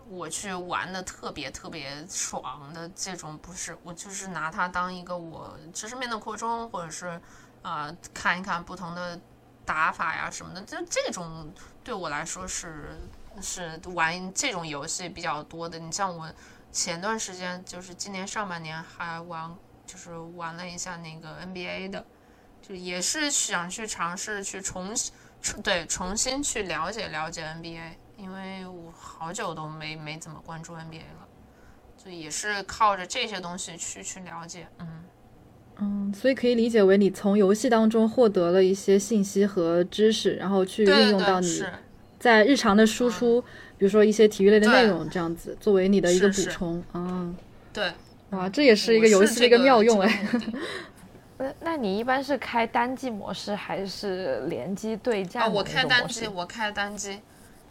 [0.09, 7.19] 我去玩的特别特别爽的这种不是，我就是拿它当一个我知识面的扩充，或者是
[7.63, 9.19] 啊、看一看不同的
[9.65, 11.51] 打法呀什么的，就这种
[11.83, 12.99] 对我来说是
[13.41, 15.79] 是玩这种游戏比较多的。
[15.79, 16.31] 你像我
[16.71, 22.05] 前段时间就是今年上半年还玩，就是玩了一下那个 NBA 的，
[22.61, 24.93] 就也是想去尝试去重
[25.41, 31.27] 重对重新去了解了解 NBA，因为我好久都没没怎么关注 NBA 了，
[31.97, 35.05] 就也是靠着这些东西去去了解，嗯。
[35.79, 41.63] 嗯，所以可以理解为你从游戏当中获得了一些信息和知识，然后去运用到你，
[42.19, 43.41] 在日常的输出，
[43.77, 46.83] 比如说一些体育类的内容，这样子作为你的一个补充。
[46.91, 47.33] 啊，
[47.73, 47.91] 对，
[48.29, 50.27] 哇，这也是一个游戏的一个妙用这个哎。
[51.39, 55.63] 那那你一般是开单机模式还是联机对战啊，我？
[55.63, 57.19] 开单机，我开单机，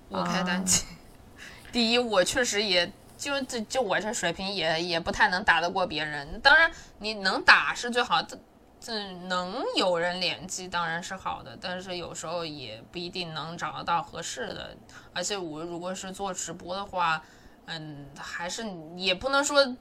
[0.08, 0.84] 我开单啊机。
[1.72, 2.90] 第一，我确实也
[3.22, 6.40] 就就就我这水平也也不太能打得过别人。
[6.40, 8.36] 当然，你能打是最好这，
[8.80, 14.76] 这能有人联机当然是好的，但是有时候也不一定能找得到合适的。
[15.14, 17.22] 而且我如果是做直播的话，
[17.66, 19.76] 嗯，还是也不能说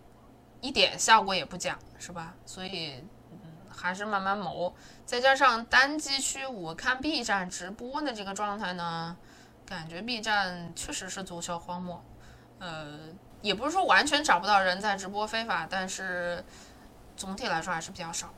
[0.62, 2.36] 一点效果也不讲，是吧？
[2.46, 3.04] 所以。
[3.74, 4.76] 还是慢慢谋，
[5.08, 9.18] 再加上单机区，我看 B 站直播的这个状态呢，
[9.66, 12.04] 感觉 B 站确实是足球荒漠。
[12.60, 13.00] 呃，
[13.42, 16.44] 也不是说完全找不到人在直播非法，但是
[17.16, 18.30] 总体来说还是比较少。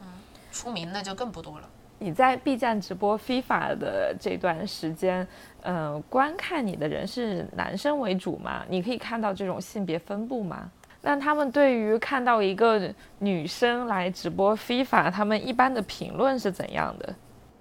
[0.00, 0.06] 嗯，
[0.50, 1.68] 出名的就更不多了。
[1.98, 5.26] 你在 B 站直播 FIFA 的这段时间，
[5.62, 8.64] 嗯，观看你的人是男生为主吗？
[8.68, 10.70] 你可以看到这种性别分布吗？
[11.00, 17.14] 那他们对于看到一个女生来直播 FIFA，他们一般的评论是怎样的？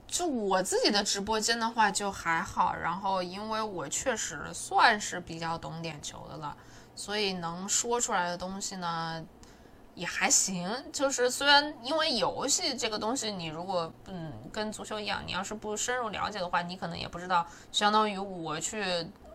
[0.08, 6.56] 就我自己的直播间的话就还好，然后因为我确实算是比较懂点球的了，
[6.96, 9.26] 所以能说出来的东西呢。
[9.98, 17.44] 也还行，就是虽然因为游戏这个东西，你如果嗯跟足球一样，你要是不深入了解的话，你可能也不知道。
[17.72, 18.80] 相当于我去，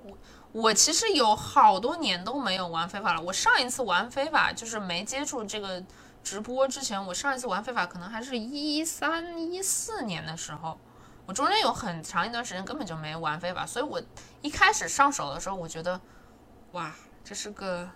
[0.04, 0.16] 我
[0.52, 3.20] 我其实有好多年都没有玩非法了。
[3.20, 5.82] 我上一次玩非法就是没接触这个
[6.22, 10.78] 直播之前，我上一次玩非法可能还是一三一四年的时候，
[11.26, 14.00] 我中间有很长一段时间根本就没玩非法，所以我
[14.40, 16.00] 一开始上手的时候，我觉得
[16.72, 17.88] 哇，这是个。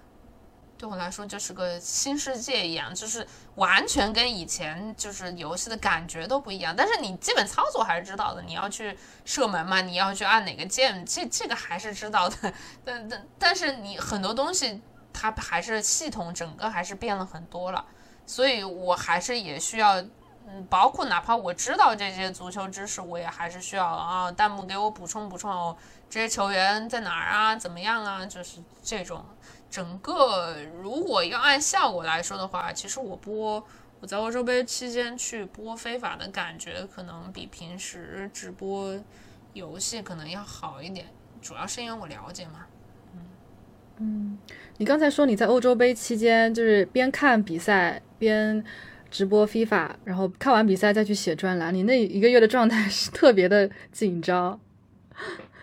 [0.79, 6.77] 对我来说就是个新世界一样，就是完全跟以前就是游戏的感觉都不一样。
[6.77, 12.53] 但是你基本操作还是知道的，你要去射门嘛，你要去按哪个键，这这个还是知道的。
[12.85, 14.83] 但但但是你很多东西
[15.15, 17.83] 它还是系统整个还是变了很多了，
[18.27, 20.03] 所以我还是也需要，
[20.49, 25.77] 嗯，包括哪怕我知道这些足球知识，我也还是需要啊，弹幕给我补充补充哦，
[26.11, 29.25] 这些球员在哪儿啊，怎么样啊，就是这种。
[29.69, 33.63] 整个如果要按效果来说的话，其实我播
[34.01, 38.99] 我在欧洲杯期间去播非法的感觉，可能比平时直播
[39.53, 41.07] 游戏可能要好一点，
[41.43, 42.67] 主要是因为我了解嘛。
[43.15, 43.21] 嗯
[43.99, 44.39] 嗯，
[44.77, 48.65] 你刚才说你在欧洲杯期间就是边看比赛边
[49.11, 54.59] 直播 FIFA，然后看完比赛再去写专栏，你那一个月的状态是特别的紧张。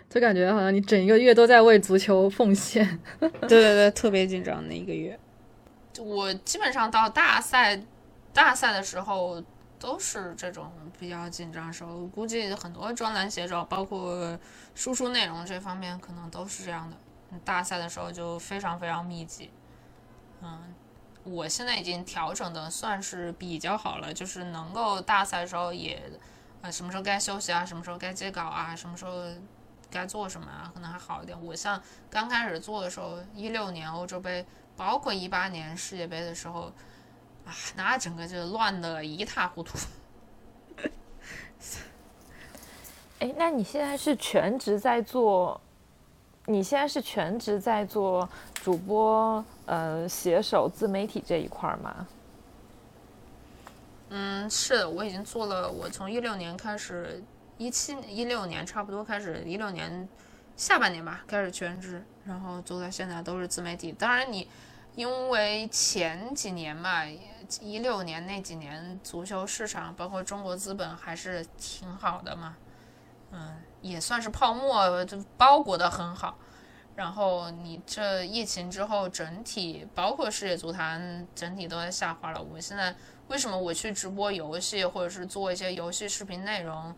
[0.10, 5.20] 就感觉好像你整一个月都在为足球奉献，对对对，特别紧张那一个月。
[6.00, 7.82] 我基本上到大赛，
[8.32, 9.44] 大赛的时候
[9.80, 12.06] 都是这种比较紧张时候。
[12.08, 14.38] 估计很多专栏写手，包括
[14.76, 16.96] 输出内容这方面，可能都是这样的。
[17.44, 19.50] 大赛的时候就非常非常密集。
[20.44, 20.60] 嗯，
[21.24, 26.02] 我现在已经调整的算是比较好了，就是能够大赛的时候也，
[26.62, 29.12] 啊，什么时候该休息啊，什么时候该接稿啊，什么时候。
[29.92, 30.72] 该做什么啊？
[30.74, 31.46] 可能还好一点。
[31.46, 34.44] 我像刚开始做的时候，一六年欧洲杯，
[34.76, 36.62] 包括一八年世界杯的时候，
[37.46, 39.78] 啊，那整个就乱的一塌糊涂。
[43.20, 45.62] 哎，那你现在是全职在做？
[46.48, 52.08] 你现在是全职在做主播、呃，携手、自媒体这一块吗？
[54.10, 55.72] 嗯，是，我已经做了。
[55.72, 57.24] 我从一六年开始。
[57.60, 60.10] 一七一六年差不多开始，一六年
[60.58, 63.92] 下半年吧，开始全职，然后做到现在都是自媒体。
[63.92, 64.50] 当然，你
[64.96, 67.06] 因为前几年嘛，
[67.62, 72.58] 一六年那几年足球市场包括中国资本还是挺好的嘛，
[73.32, 76.36] 嗯，也算是泡沫就包裹的很好。
[76.96, 82.42] 然后你这疫情之后，整体包括世界足坛整体都在下滑了。
[82.42, 82.96] 我现在
[83.30, 86.94] 为什么我去直播游戏，或者是做一些游戏视频内容？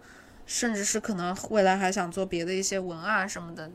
[0.46, 3.72] 甚至是可能未来还想做别的一些文案什么的，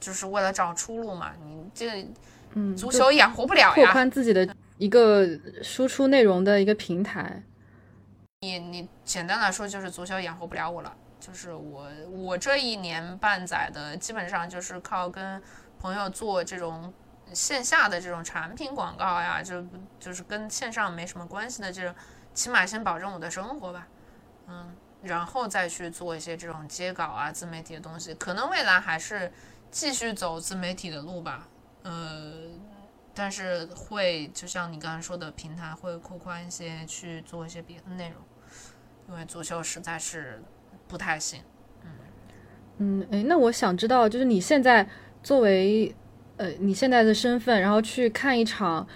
[0.00, 1.32] 就是为了找出路嘛。
[1.40, 2.06] 你这，
[2.54, 3.74] 嗯，足球养活不了呀。
[3.74, 5.26] 拓宽自己的一个
[5.62, 7.42] 输出内容的一个平台。
[8.40, 10.92] 你你简单来说就是足球养活不了我了。
[11.20, 15.40] 就是我我这一年半载的基本上就是靠跟
[15.80, 16.92] 朋友做这种
[17.32, 19.66] 线下的这种产品广告呀，就
[19.98, 21.94] 就是跟线上没什么关系的这种，
[22.34, 23.88] 起码先保证我的生活吧。
[24.46, 24.76] 嗯。
[25.02, 29.32] 然后再去做一些这种接稿啊、自媒体的东西，可能未来还是
[29.70, 31.48] 继续走自媒体的路吧。
[31.84, 32.32] 呃，
[33.14, 38.18] 但是会就像你刚才说的，平台会扩宽一些，去做一些别的内容，
[39.08, 40.42] 因为足球实在是
[40.86, 41.42] 不太行。
[41.82, 41.90] 嗯
[42.76, 44.86] 嗯，哎，那我想知道，就是你现在
[45.22, 45.94] 作为
[46.36, 48.86] 呃你现在的身份，然后去看一场。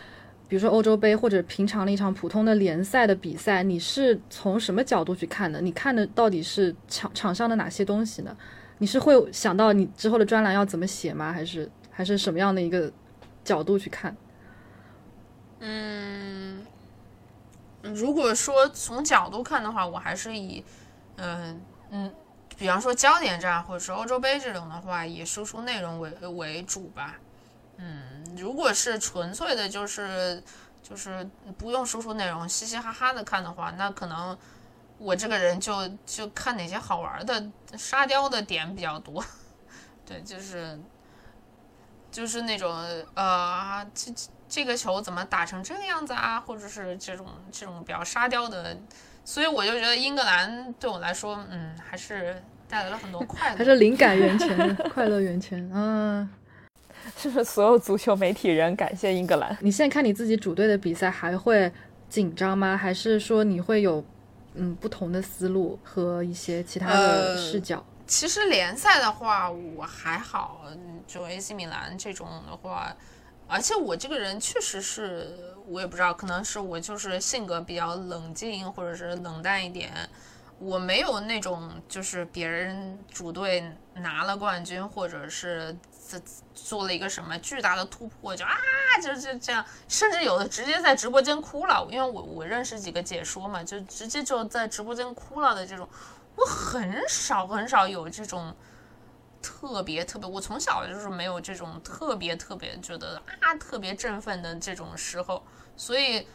[0.46, 5.58] 比如说欧洲杯或者平常的一场普通的联赛的比赛，你是从什么角度去看的？
[5.60, 8.36] 你看的到底是场场上的哪些东西呢？
[8.78, 11.32] 你是会想到你之后的专栏要怎么写吗？
[11.32, 12.92] 还是还是什么样的一个
[13.42, 14.14] 角度去看？
[15.60, 16.64] 嗯，
[17.82, 20.62] 如果说从角度看的话，我还是以，
[21.16, 21.60] 嗯
[21.90, 22.12] 嗯，
[22.56, 27.16] 比方说焦点战或者是欧洲杯这种的话，以输出内容为为主吧。
[27.76, 30.42] 嗯，如果是纯粹的，就是
[30.82, 34.38] 就是不用输出内容，嘻嘻哈哈的看的话，那可能
[34.98, 39.24] 我这个人就就看哪些好玩的沙雕的点比较多。
[40.06, 40.78] 对，就是
[42.12, 42.72] 就是那种
[43.14, 44.12] 呃，这
[44.48, 46.38] 这个球怎么打成这个样子啊？
[46.38, 48.76] 或者是这种这种比较沙雕的
[49.24, 52.36] 所以我就觉得英格兰对我来说，嗯，还是
[52.68, 53.56] 带来了很多 快乐。
[53.56, 56.28] 还是灵感源泉、 快乐源泉嗯！
[57.18, 59.56] 是不是所有足球媒体人感谢英格兰？
[59.60, 61.70] 你现在看你自己主队的比赛，还会
[62.08, 62.76] 紧张吗？
[62.76, 64.02] 还是说你会有
[64.54, 67.84] 嗯不同的思路和一些其他的视角？
[68.06, 70.66] 其实联赛的话，我还好，
[71.06, 72.94] 就 AC 米兰这种的话，
[73.48, 79.92] 而且我这个人确实是，我也不知道，可能是我就是性格比较冷静，或者是冷淡一点。
[80.58, 86.20] 我没有那种就是别人主队拿了冠军，或者是做
[86.54, 88.54] 做了一个什么巨大的突破，就啊，
[89.02, 91.86] 就就这样，甚至有的直接在直播间哭了。
[91.90, 95.88] 因为我我认识几个解说嘛，就直接就在直播间哭了的这种，
[96.36, 98.54] 我很少很少有这种
[99.44, 105.44] 特别特别，我从小就是没有这种特别特别觉得啊特别振奋的这种时候，
[105.76, 106.26] 所以。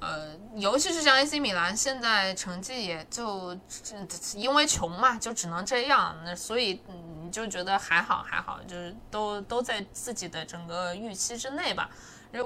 [0.00, 3.58] 呃，尤其是像 AC 米兰，现在成绩也就
[4.36, 6.16] 因为穷嘛，就只能这样。
[6.24, 6.80] 那所以
[7.20, 11.90] 你就觉得还好还好，就是都都在自己的整个预期之内吧。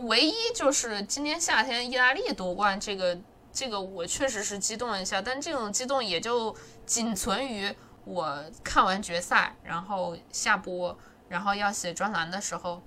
[0.04, 3.18] 唯一就是今年夏天意大利夺冠，这个
[3.52, 6.56] 这个我确实是激动了一下，但这种激动也就
[6.86, 7.70] 仅存于
[8.04, 10.96] 我看完决赛，然后下播，
[11.28, 12.82] 然后要写专栏的时候，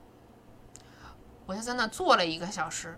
[1.45, 2.97] 我就在那坐了一个小时。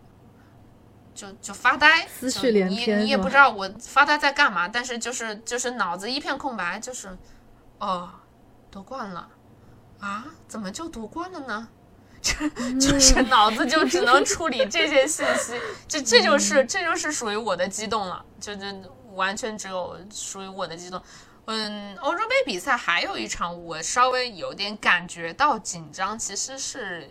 [1.16, 7.18] 就就发呆，思绪连篇，你你也不知道我发呆在干嘛，但是就是就是脑子一片空白，就是，
[7.80, 8.08] 哦，
[8.70, 9.28] 夺冠了，
[10.00, 11.68] 啊，怎么就夺冠了呢？
[12.22, 18.68] 这就是脑子就只能处理这些信息，这这就是这就是属于我的激动了，就就
[19.16, 21.02] 完全只有属于我的激动。
[21.50, 27.10] 嗯，欧洲杯比赛还有一场我稍微有点感觉到紧张，其实是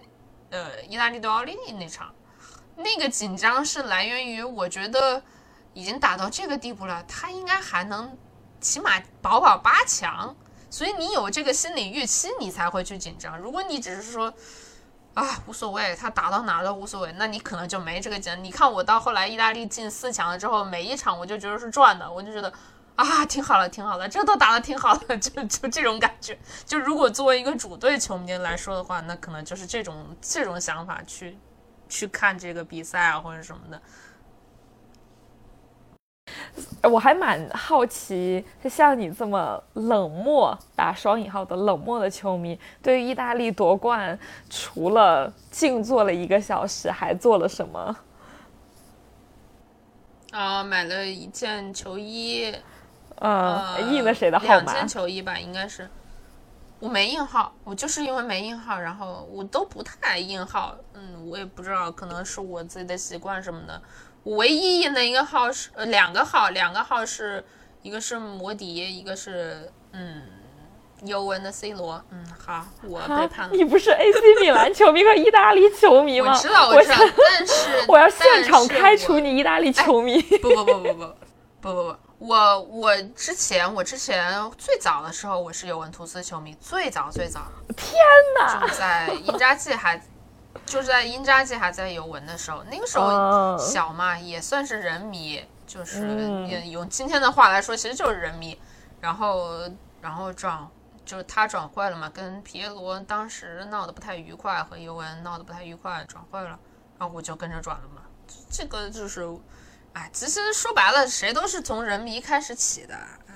[0.50, 2.14] 呃意大利对奥地利那场。
[2.76, 5.22] 那个紧张是来源于，我觉得
[5.72, 8.14] 已经打到这个地步了，他应该还能
[8.60, 10.36] 起码保保八强，
[10.68, 13.38] 所以你有这个心理预期，你才会去紧张。
[13.38, 14.30] 如果你只是说
[15.14, 18.44] 啊无所谓，他打到哪都无所谓，那你可能就没这个劲。
[18.44, 22.52] 你看我到后来意大利进四强了之后，每一场我就觉得是赚的，我就觉得
[22.96, 26.36] 啊挺好了，挺好的，这都打得挺好的，就就这种感觉。
[26.64, 31.38] 就如果作为一个主队球迷来说的话，那可能就是这种这种想法去。
[31.88, 33.60] 去看这个比赛啊，或者什么
[36.82, 44.18] 的，我还蛮好奇，像你这么冷漠打双引号的冷漠的球迷，对于意大利夺冠，
[44.50, 47.96] 除了静坐了一个小时，还做了什么？
[50.32, 52.52] 啊，买了一件球衣，
[53.20, 54.72] 嗯，印了谁的号码？
[54.72, 55.88] 两件球衣吧，应该是。
[56.78, 60.76] 我没印号，我就是因为没印号，然后我都不太爱印号。
[60.92, 63.80] 嗯，我也不知道，可能是我自己的习惯什么的。
[64.22, 67.42] 我唯一印的一个号是呃两个号，两个号是
[67.80, 70.22] 一个是摩迪，一个是嗯
[71.02, 72.04] 尤文的 C 罗。
[72.10, 73.56] 嗯，好，我背叛了。
[73.56, 76.32] 你不是 AC 米兰球迷和意大利球迷吗？
[76.34, 76.96] 我知道，我知道，
[77.30, 80.20] 但是 我要现场开除你意大利球迷。
[80.20, 80.94] 不不不不不不
[81.62, 81.96] 不不不。
[82.18, 87.42] 我我之前我之前最早的时候我是尤文图斯球迷，最早最早，
[87.76, 87.94] 天
[88.38, 88.66] 哪！
[88.66, 90.02] 就在英扎季还
[90.64, 98.58] 就是在英扎季还在尤文的时候，那个时候小嘛，也算是人迷，就是用今天的话来说，其实就是人迷。
[98.98, 100.66] 然后然后转
[101.04, 106.58] 就是他转会了嘛，跟皮耶罗当时闹得不太愉快，和尤文闹得不太愉快，转会了，
[106.98, 108.00] 然后我就跟着转了嘛。
[108.50, 109.28] 这个就是。
[109.96, 112.94] 哎，其实说白了，谁都是从人迷开始起的，
[113.28, 113.34] 嗯，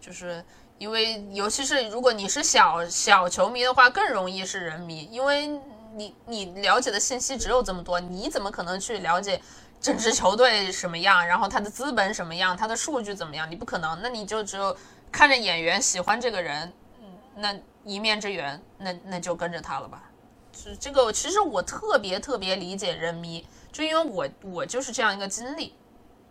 [0.00, 0.44] 就是
[0.78, 5.48] 因为，尤其是如果你是小小球迷的话，更容易是人迷，因为
[5.96, 9.42] 你你了解的信息只有这么多，你怎么可能去了解
[9.80, 13.50] 整支球队什么样，然后他的资本什么样，他的数据怎么样？
[13.50, 14.76] 你不可能，那你就只有
[15.10, 20.04] 看着演员喜欢这个人，嗯，那一面之缘，那那就跟着他了吧。
[20.52, 25.74] 是这个，其实我特别特别理解人迷，就因为我我就是这样一个经历。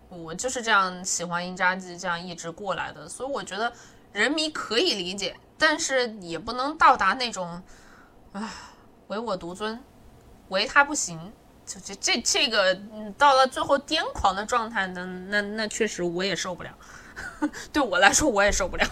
[0.09, 3.71] 我就是这样喜欢英扎季，这样一直过来的，所以我觉得
[4.13, 7.61] 人迷可以理解，但是也不能到达那种，
[8.31, 8.49] 啊，
[9.07, 9.79] 唯我独尊，
[10.49, 11.33] 唯他不行，
[11.65, 12.73] 就这这这个
[13.17, 16.69] 到了最后癫狂的状态，那那那确实我也受不了，
[17.73, 18.87] 对我来说我也受不了。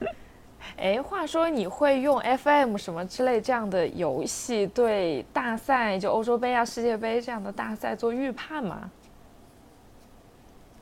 [0.76, 8.90] 哎，话说你会用 FM 什么之类这样的游戏对大赛，就欧洲杯啊、世界杯这样的大赛做预判吗？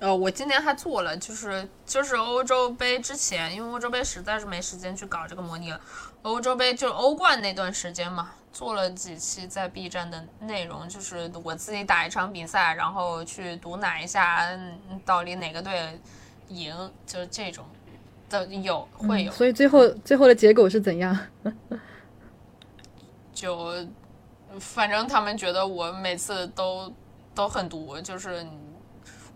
[0.00, 5.80] 呃，我今年还做了，就是就是欧洲杯之前，因为欧洲杯实在是没时间去搞这个模拟了。
[6.22, 14.58] 欧洲杯就是欧冠那段时间嘛，做了几期在 B 站的内容，就是我自己打一场比赛，然后去毒奶一下
[15.04, 16.00] 到底哪个队
[16.48, 16.74] 赢，
[17.06, 17.66] 就是这种
[18.30, 21.16] 的有会有，所以最后最后的结果是怎样？
[23.34, 23.86] 就
[24.58, 26.90] 反正他们觉得我每次都
[27.34, 28.46] 都很毒，就是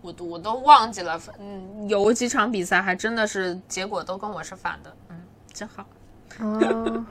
[0.04, 5.18] 我我都忘记了，嗯，有几场比赛还真的是结果都跟我是反的，嗯，
[5.50, 5.86] 真好。
[6.40, 7.06] 哦，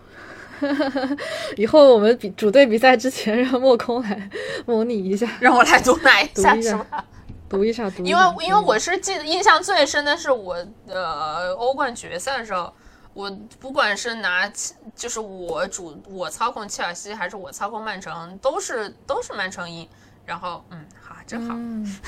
[1.57, 4.29] 以后我们比主队比赛之前让莫空来
[4.67, 7.05] 模拟一下，让我来读哪一 下读一下是吧？
[7.49, 8.15] 读一下，读一因。
[8.15, 12.71] 为因为我是记得印象最深的是我呃欧冠决赛的时候，
[13.15, 19.89] 我不管是拿切就是我主我操控切尔西还是我操控曼城，都是都是曼城赢。
[20.25, 21.99] 然后嗯，好，真好，嗯，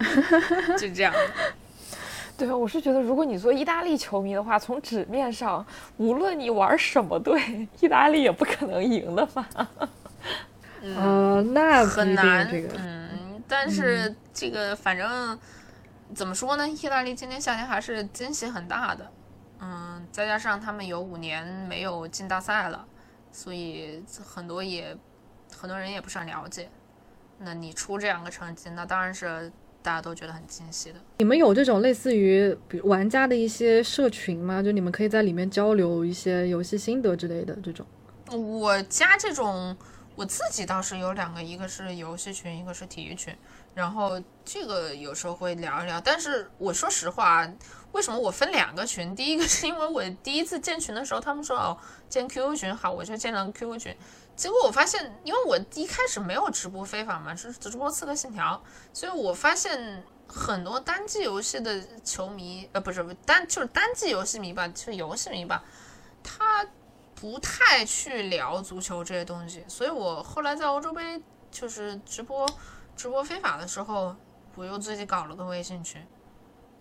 [0.78, 1.14] 就这样。
[2.36, 5.64] 对，我是觉得，如果你做意大利球迷的话，从纸面上，
[5.98, 9.46] 无论你玩什么队，意大利也不可能赢的吧？
[10.82, 12.68] 呃，那很难，这个。
[12.78, 15.38] 嗯，但是这个反正
[16.14, 16.66] 怎么说呢？
[16.66, 19.12] 意大利今年夏天还是惊喜很大的，
[19.60, 22.86] 嗯，再加上他们有五年没有进大赛了，
[23.30, 24.96] 所以很多也
[25.54, 26.70] 很多人也不是很了解。
[27.36, 30.96] 那你出这样个成绩，那当然是大家都觉得很惊喜的。
[31.18, 34.62] 你们有这种类似于比如玩家的一些社群吗？
[34.62, 37.86] 就你们可以在里面交流一些游戏心得之类的这种。
[38.30, 39.76] 我加这种，
[40.14, 43.34] 我自己倒是有两个，一个是游戏群，一个是体育群。
[43.72, 47.48] 然后这个有时候会聊一聊，但是我说实话，
[47.92, 49.14] 为什么我分两个群？
[49.14, 51.76] 第一个是因为我第一次建群的时候，他们说哦
[52.08, 53.96] 建 QQ 群好，我就建了 QQ 群。
[54.36, 58.62] 结果我发现，因为我一开始没有直播非法嘛，是直播《刺客信条》，
[58.98, 65.62] 所以我发现很多单机游戏的球迷，呃，不是单就是单机游戏迷吧，就是游戏迷吧，
[66.22, 66.66] 他
[67.14, 71.20] 不太去聊足球这些东西，所以我后来在欧洲杯
[71.50, 72.48] 就是直播
[72.96, 74.16] 直播非法的时候，
[74.54, 76.02] 我又自己搞了个微信群，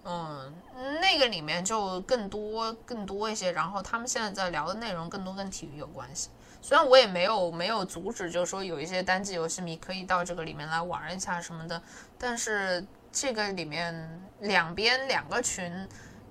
[0.06, 0.54] 嗯，
[1.02, 6.30] 那个里面就更多更多一些，然后他们现在在聊的内容更多跟体育有关系。
[6.70, 11.82] 虽然我也没有没有阻止，就是说有一些单机游戏迷可以到这个里面来玩一下什么的，
[12.16, 15.68] 但是这个里面两边两个群，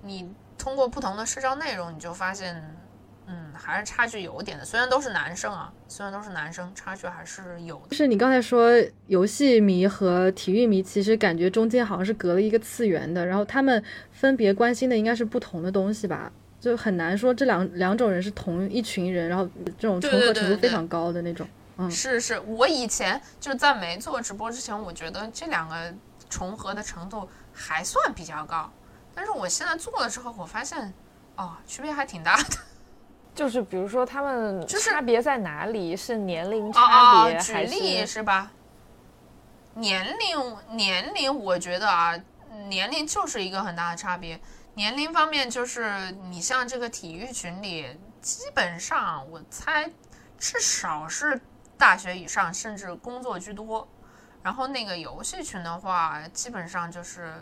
[0.01, 2.55] 你通过不同的社交内容，你就发现，
[3.27, 4.63] 嗯，还是差距有点的。
[4.63, 7.77] 虽然都是男生啊，虽然都是男生，差距还是有。
[7.89, 8.71] 就是你刚才说
[9.07, 13.83] 游戏迷和体育迷，其实感觉中间好像是隔了一个次元的，然后他们
[14.13, 16.31] 分别关心的应该是不同的东西吧？
[16.59, 19.47] 就很难说这两两种人是同一群人，然后
[19.77, 21.47] 这种重合程度非常高的那种。
[21.77, 25.93] 嗯，是是，我以前就是在没做直播之前，我觉得这两个
[26.29, 28.69] 重合的程度还算比较高，
[29.15, 30.93] 但是我现在做了之后，我发现
[31.37, 32.57] 哦，区别还挺大的。
[33.33, 35.95] 就是比如说他们就是差别在哪里？
[35.95, 38.51] 是年龄哦差别，哦，举还例是是吧？
[39.75, 42.13] 年龄年龄，我觉得啊，
[42.67, 44.37] 年龄就是一个很大的差别。
[44.79, 49.91] 年龄方面，就是你像这个体育群里，基本上我猜
[50.37, 51.41] 至少是
[51.77, 53.85] 大学以上，甚至工作居多。
[54.41, 57.33] 然后那个游戏群的话，基本上就是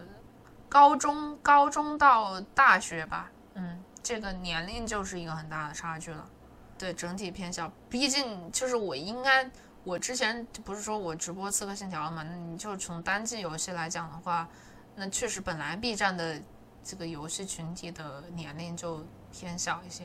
[0.68, 6.28] 高中高中到大学吧，嗯，这个年龄就是一个很大的差距了。
[6.76, 9.48] 对，整体偏小，毕竟就是我应该，
[9.84, 14.50] 我之前不是说我直播《刺客信条》嘛，那你就从单机游戏来讲的话，
[14.96, 16.42] 那确实本来 B 站的
[16.88, 20.04] 这个游戏群体的年龄就偏小一些。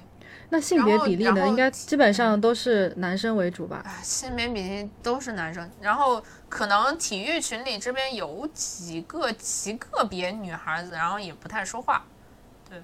[0.48, 1.46] 那性别比例呢？
[1.46, 3.82] 应该基本上都是男生为主吧？
[3.86, 12.04] 啊，性别比例都是男生，然后可能体育群里这边有几个极个别女孩子，然后也不太说话，
[12.68, 12.82] 对，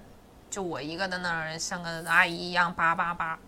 [0.48, 3.38] 就我一个在那儿像个阿姨一样叭叭叭。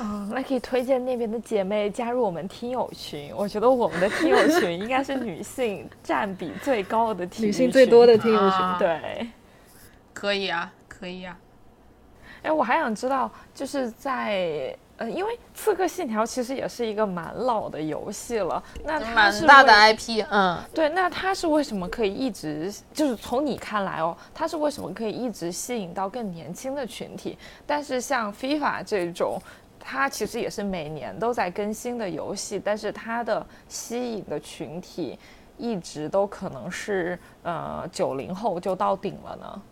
[0.00, 3.32] 嗯，那可以推荐那边的姐妹加入我们听友群。
[3.34, 8.50] 我觉得我们的听友群应该是女性占比最高的听 友女性最多的听友群。
[8.50, 9.28] 啊对。
[10.12, 11.36] 可以啊，可以啊。
[12.42, 27.38] 哎，我还想知道，就是在呃，因为《刺客信条》其实也是一个蛮老的游戏了，那它是蛮大的 IP，嗯，对，那它是为什么可以一直，就是从你看来哦，它是为什么可以一直吸引到更年轻的群体？
[27.64, 29.40] 但是像 FIFA 这种，
[29.78, 35.16] 它其实也是每年都在更新的游戏，但是它的吸引的群体
[35.56, 39.62] 一直都可能是呃九零后就到顶了呢？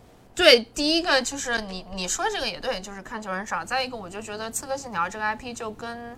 [0.41, 3.63] 对，第一个就是你你说这个也对，就是看球人少。
[3.63, 6.17] 再一个，我就觉得《刺客信条》这个 IP 就跟，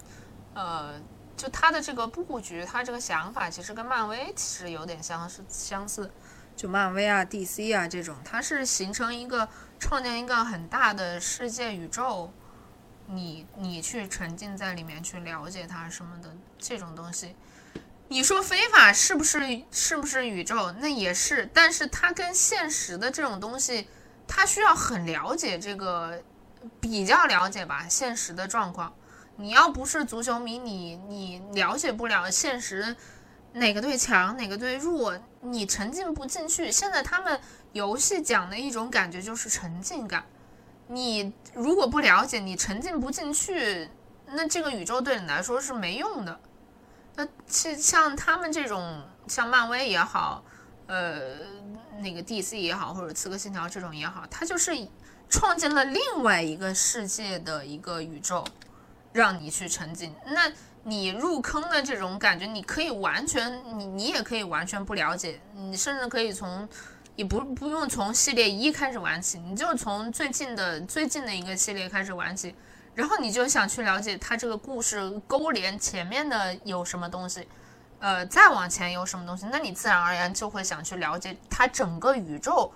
[0.55, 0.95] 呃，
[1.37, 6.09] 就它的这个布局，它这个想法其实跟漫威其实有点相似相似。
[6.55, 9.49] 就漫威啊、DC 啊这种，它是形成一个
[9.81, 12.33] 创建一个很大的世界宇宙，
[13.07, 17.35] 你你去沉浸在里面去了解它什么的这种东西。
[18.07, 20.71] 你说非法是不是是不是宇宙？
[20.79, 23.89] 那也是，但是它跟现实的这种东西，
[24.35, 26.19] 他需要很了解这个，
[26.81, 28.91] 比较了解吧现实的状况。
[29.37, 32.97] 你要不是足球迷，你你了解不了现实，
[33.53, 36.73] 哪个队强哪个队弱，你沉浸不进去。
[36.73, 37.39] 现在他们
[37.73, 40.25] 游戏讲的一种感觉就是沉浸感，
[40.87, 43.91] 你如果不了解，你沉浸不进去，
[44.29, 46.41] 那这个宇宙对你来说是没用的。
[47.17, 50.43] 那其像他们这种，像漫威也好，
[50.87, 51.21] 呃，
[52.01, 54.73] 那个 DC 也好，或者刺客信条这种也好，它就是
[55.29, 58.45] 创建了另外一个世界的一个宇宙，
[59.13, 60.15] 让你去沉浸。
[60.27, 60.51] 那
[60.85, 66.69] 你入坑的这种感觉，你可以完全，你你也可以完全不了解，你甚至可以从，
[67.15, 72.55] 也不不用从系列一开始玩起，你就从最近的最近的一个系列开始玩起。
[72.95, 77.49] 然后你就想去了解它这个故事勾连前面的有什么东西，
[78.03, 82.73] 呃，再往前有什么东西，那你自然而然就会想去了解它整个宇宙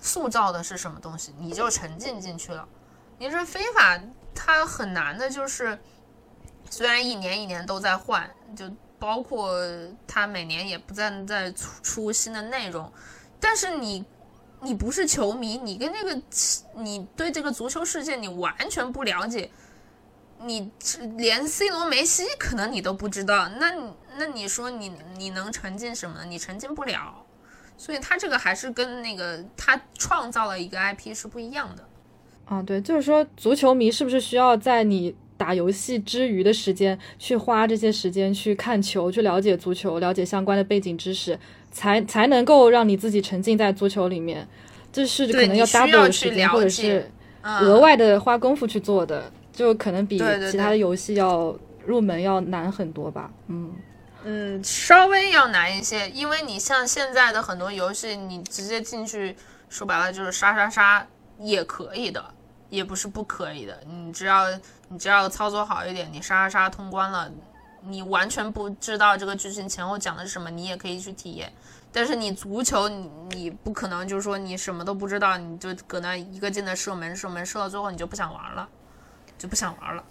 [0.00, 2.68] 塑造的是什么东西，你就沉浸进去了。
[3.18, 3.98] 你说非法，
[4.34, 5.78] 它很难的，就是
[6.68, 9.56] 虽然一年一年都在换，就包括
[10.06, 12.92] 它每年也不断在出出新的内容，
[13.40, 14.04] 但是你。
[14.62, 16.22] 你不是球迷，你跟这个，
[16.76, 19.50] 你对这个足球世界你完全不了解，
[20.40, 20.72] 你
[21.18, 23.70] 连 C 罗、梅西可能你都不知道，那
[24.18, 26.24] 那你说你你能沉浸什么？
[26.24, 27.24] 你沉浸不了，
[27.76, 31.84] 所以他这个还是跟那个他创造了一个 IP 是不一样的。
[32.46, 41.38] 啊，对，就是说足球迷是不是需要在你打游戏之余的时间去花这些时间去看球，去了解足球，了解相关的背景知识？
[41.72, 44.48] 才才能够让你自己沉浸在足球里面，
[44.90, 47.10] 这是可能要 double 的时间或者是
[47.42, 50.16] 额外的花功夫去做的，就可能比
[50.50, 51.54] 其他的游戏要
[51.84, 53.30] 入门要难很多吧。
[53.48, 53.72] 嗯
[54.28, 59.36] 嗯，稍微要难一些，因为你像现在的很多游戏，你直接进去，
[59.68, 61.06] 说白了就是杀杀杀
[61.38, 62.34] 也可以的，
[62.68, 63.80] 也不是不可以的。
[63.86, 64.46] 你只要
[64.88, 67.30] 你只要操作好一点，你杀杀杀通关了。
[67.82, 71.52] 你完全不知道这个剧情前后讲的是什么，你也可以去体验。
[71.92, 78.68] 但是你足球，你你不可能就是说你什么都不知道，你就搁那一个劲的射门射门射到最后你就不想玩了，
[79.38, 80.02] 就不想玩了。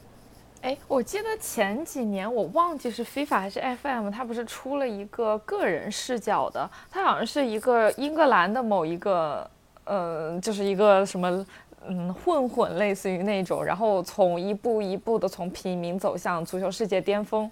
[0.66, 9.47] 哎，我记得前几年我忘记是 FIFA 还是 FM，它不是出了一个个人视角的，它好像是一个英格兰的某一个，
[9.84, 11.45] 呃，就是一个什么，
[11.86, 17.49] 嗯，混混类似于那种，然后从一步一步的从平民走向足球世界巅峰。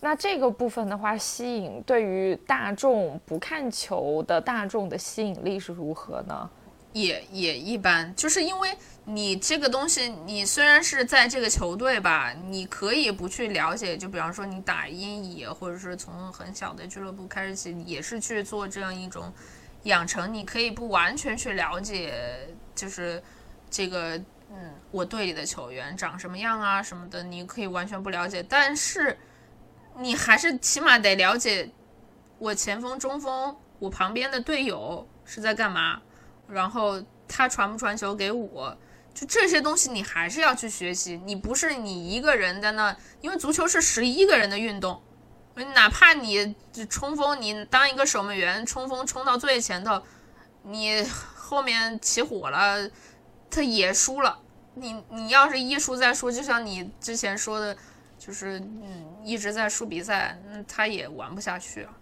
[0.00, 6.50] 那这个部分的话，吸引对于大众不看球的大众的吸引力是如何呢？
[7.00, 19.32] 也也一般，就是因为你这个东西，你虽然是在这个球队吧，你可以不去了解，就比方说你打英乙，或者是从很小的俱乐部开始起，也是去做这样一种
[19.84, 23.22] 养成，你可以不完全去了解，就是
[23.70, 24.16] 这个
[24.50, 29.16] 嗯，我队里的球员长什么样啊什么的，你可以完全不了解，但是。
[29.98, 31.70] 你还是起码得了解
[32.38, 36.02] 我前锋、中锋，我旁边的队友是在干嘛，
[36.48, 38.76] 然后他传不传球给我，
[39.14, 41.20] 就这些东西你还是要去学习。
[41.24, 45.02] 你不是你一个人在那，因为足球是十一个人的运动，
[45.74, 46.54] 哪怕你
[46.88, 50.02] 冲锋，你当一个守门员冲锋冲到最前头，
[50.62, 51.02] 你
[51.34, 52.90] 后面起火了，
[53.50, 54.40] 他也输了。
[54.74, 57.76] 你你要是一输再输，就像你之前说的。
[58.18, 61.92] 就是嗯，一直在输比赛，那他也玩不下去啊。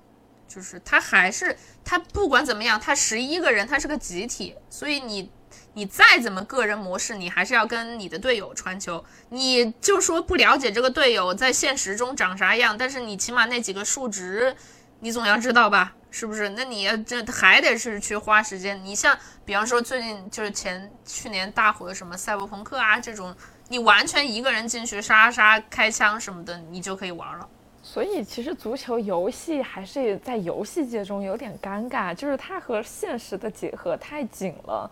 [0.47, 5.31] 就是他还是他不管怎么样，他十一个人，他是个集体，所以你
[5.75, 9.05] 你再怎么个人模式，你还是要跟你的队友传球。
[9.31, 14.55] 你就说不了解这个队友在现实中长啥样，但是你起码那几个数值，
[15.01, 15.95] 你总要知道吧？
[16.11, 16.51] 是不是？
[16.51, 18.85] 那你要这还得是去花时间。
[18.85, 23.35] 你像比方说最近就是前去年大火的什么赛博朋克啊这种。
[23.69, 27.49] 你完全一个人进去杀杀开枪什么的，你就可以玩了。
[27.95, 34.91] 所以其实足球游戏还是在游戏界中有点尴尬，就是它和现实的结合太紧了，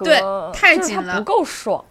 [0.00, 0.20] 对，
[0.52, 1.84] 太紧了，不够爽。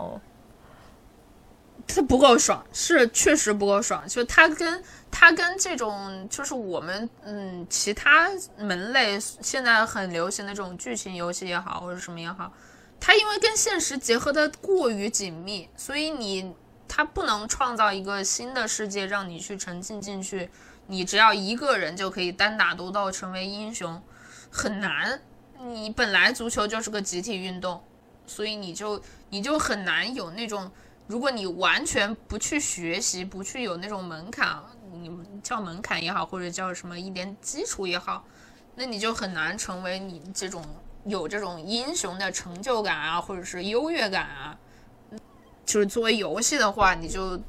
[1.88, 4.06] 它不够爽，是确实不够爽。
[4.06, 8.28] 就它跟它跟这种就是我们嗯其他
[8.58, 12.52] 门类现在很流行的这种剧情游戏也好，或者什么也好。
[13.00, 16.54] 它因为跟现实结合的过于紧密，所以你
[16.96, 20.52] 它不能创造一个新的世界让你去沉浸进去。
[20.86, 24.00] 你只要一个人就可以单打独斗成为英雄，
[24.52, 25.20] 很难。
[25.60, 27.84] 你本来足球就是个集体运动，
[28.28, 30.72] 所以你就你就很难有那种
[31.08, 35.10] 如果你完全不去学习，不去有那种门槛，你
[35.42, 38.24] 叫门槛也好，或者叫什么一点基础也好，
[38.76, 40.64] 那你就很难成为你这种
[41.06, 44.60] 有这种英雄的成就感啊，或者是优越感啊。
[45.66, 47.40] 就是作为游戏的话，你就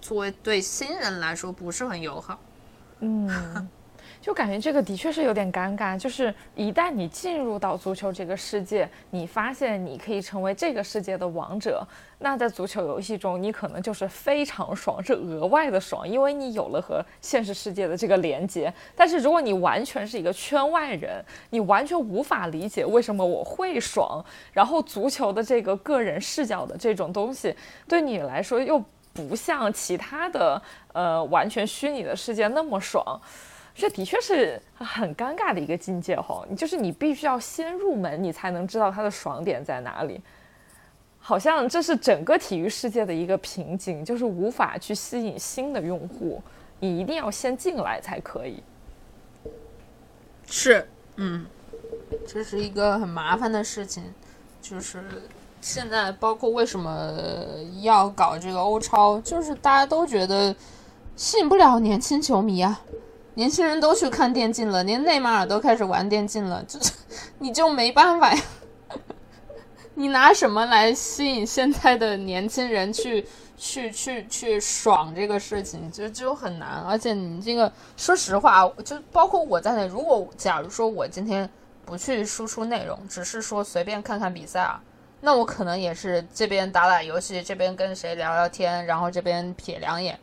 [0.00, 2.38] 作为对新人来说不是很友好。
[3.00, 3.68] 嗯。
[4.26, 11.86] 就感觉这个的确是有点尴尬，就是一旦你进入到足球这个世界，你发现你可以成为这个世界的王者，
[12.18, 18.74] 那在足球游戏中，你可能就是非常爽，是额外的爽，因为你有了和现实世界的这个连接。
[18.96, 24.20] 但是如果你完全是一个圈外人，你完全无法理解为什么我会爽，
[24.52, 27.54] 然后足球的这个个人视角的这种东西，
[27.86, 30.60] 对你来说又不像其他的
[30.92, 33.20] 呃完全虚拟的世界那么爽。
[33.76, 40.18] 这的确是很尴尬的一个境界哈，就是你必须要先入门，你才能知道它的爽点在哪里。
[41.18, 46.40] 好像这是整个体育世界的一个瓶颈，就是无法去吸引新的用户，
[46.80, 48.62] 你一定要先进来才可以。
[50.46, 51.44] 是，嗯，
[52.26, 54.04] 这是一个很麻烦的事情，
[54.62, 55.04] 就是
[55.60, 57.10] 现在包括为什么
[57.82, 60.54] 要搞这个欧超，就是大家都觉得
[61.14, 62.80] 吸引不了年轻球迷啊。
[63.36, 66.80] 年轻人都去看电竞了，连内马尔都开始玩电竞了，就
[67.38, 68.42] 你就没办法呀？
[69.94, 73.26] 你拿什么来吸引现在的年轻人去
[73.58, 75.90] 去去去爽这个事情？
[75.92, 76.82] 就就很难。
[76.88, 81.48] 而且你这个，说实话，就包括我在内，如果假如说我今天
[81.84, 84.80] 不去输出内容，只是说随便看看比赛啊，
[85.20, 90.18] 那我可能也是这边打打游戏，这边跟谁聊聊天，然后这边瞥两眼。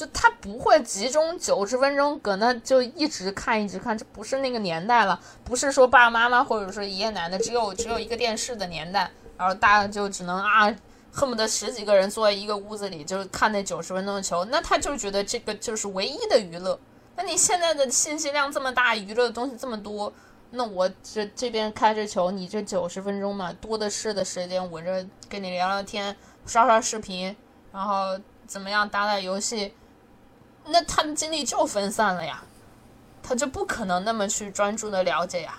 [0.00, 10.74] 就他不会集中九十分钟搁那就一直看一直看，这不是那个年代了，不是说爸爸妈妈或者说爷爷奶奶只有 只有一个电视的年代，然后大家就只能啊
[11.12, 16.80] 恨不得十几个人坐在一个屋子里就是看那九十分钟的球，那他就觉得这个就是唯一的娱乐。
[17.14, 20.10] 那你现在的信息量这么大，娱乐的东西这么多，
[20.52, 27.36] 那我这这边开着球，你这九十分钟嘛，多的是的时间，我这跟你聊聊天，刷刷视频，
[27.70, 29.74] 然后怎么样打打游戏。
[30.66, 32.42] 那他的精力就分散了呀，
[33.22, 35.58] 他就不可能那么去专注的了解呀。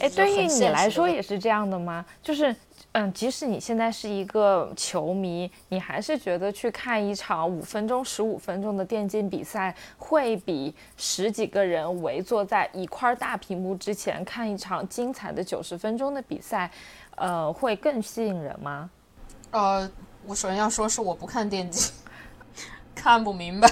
[0.00, 2.04] 哎，对于你来说也是这样的吗？
[2.22, 2.54] 就是，
[2.92, 16.70] 嗯，即使你现在是一个球迷，你还是觉得去看一场五分钟、十五分钟的电竞比赛，会比十几个人围坐在一块大屏幕之前看一场精彩的九十分钟的比赛，
[17.16, 18.88] 呃，会更吸引人吗？
[19.50, 19.90] 呃，
[20.24, 21.92] 我首先要说是我不看电竞。
[23.02, 23.68] 看不明白，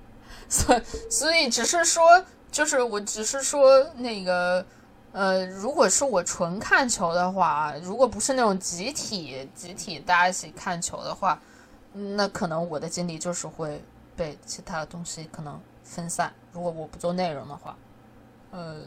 [0.46, 0.78] 所
[1.10, 2.22] 所以只是说，
[2.52, 4.62] 就是我只是说那个，
[5.12, 11.40] 呃，如果是我纯看球的话，如果不是那种集体集体大家一起看球的话，
[11.94, 13.82] 那可能我的精力就是会
[14.14, 16.30] 被其他的东西可能分散。
[16.52, 17.74] 如果我不做内容的话，
[18.50, 18.82] 呃，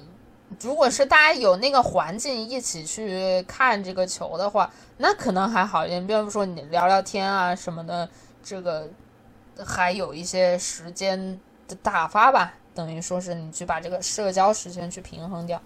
[0.59, 6.05] 如果是大家有那个环境一起去看这个球的话，那可能还好一点。
[6.05, 8.07] 比如说你聊聊天啊什么的，
[8.43, 8.87] 这个。
[9.65, 15.61] 还有一些时间的打发吧，等于说是你去把这个社交时间去平衡掉。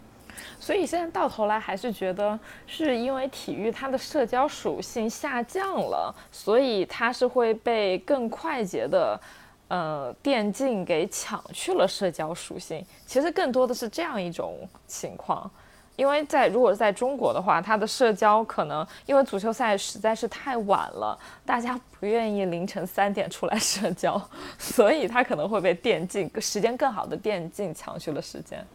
[0.59, 9.19] 所以现在到头来还是觉得是因为体育它的社交属性下降了，所以它是会被更快捷的
[9.67, 12.83] 呃电竞给抢去了社交属性。
[13.05, 15.49] 其实更多的是这样一种情况。
[15.97, 24.19] 因为在如果在中国的话，他的社交可能因为足球赛实在是太晚了，大家不愿意凌晨三点出来社交，
[24.57, 28.65] 所以他可能会被电竞时间更好的电竞抢去了时间，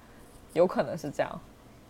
[0.52, 1.40] 有可能是这样。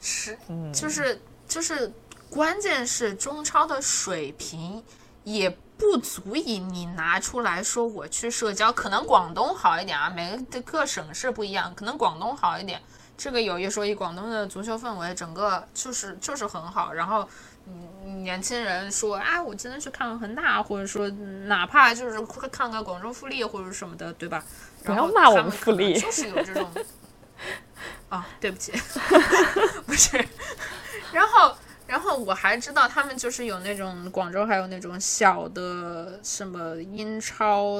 [0.01, 1.93] 是，嗯就是就是，
[2.31, 4.83] 关键是中超的水平
[5.25, 12.81] 也不足以你拿出来说我去社交，可能广东好一点啊，每个各省市不一样，可能广东好一点。
[13.17, 16.93] 这个有一说一，广东的足球氛围整个就是就是很好。
[16.93, 17.27] 然后，
[17.67, 21.09] 嗯，年轻人说，啊，我今天去看看恒大，或者说
[21.47, 24.45] 哪怕就是看看广州富力或者什么的，对吧？
[24.85, 26.71] 不要骂我们富力，就是有这种。
[28.09, 28.73] 啊，对不起，
[29.87, 30.17] 不是。
[31.13, 31.55] 然后，
[31.87, 37.79] 然后我还知道他们就是有那种广州还有那种小的什么英超。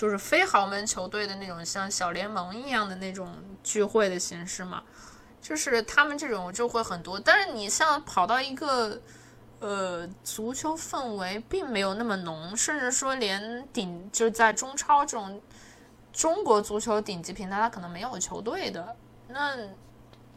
[0.00, 4.82] 就是非豪门球队的那种像小联盟一样的那种聚会的形式嘛，
[5.42, 7.20] 就是他们这种就会很多。
[7.20, 8.98] 但是你像跑到一个，
[9.58, 15.38] 呃，足球氛围并没有那么浓，甚至说连顶就在中超这种
[16.14, 18.96] 中国足球顶级平台，它可能没有球队的，
[19.28, 19.54] 那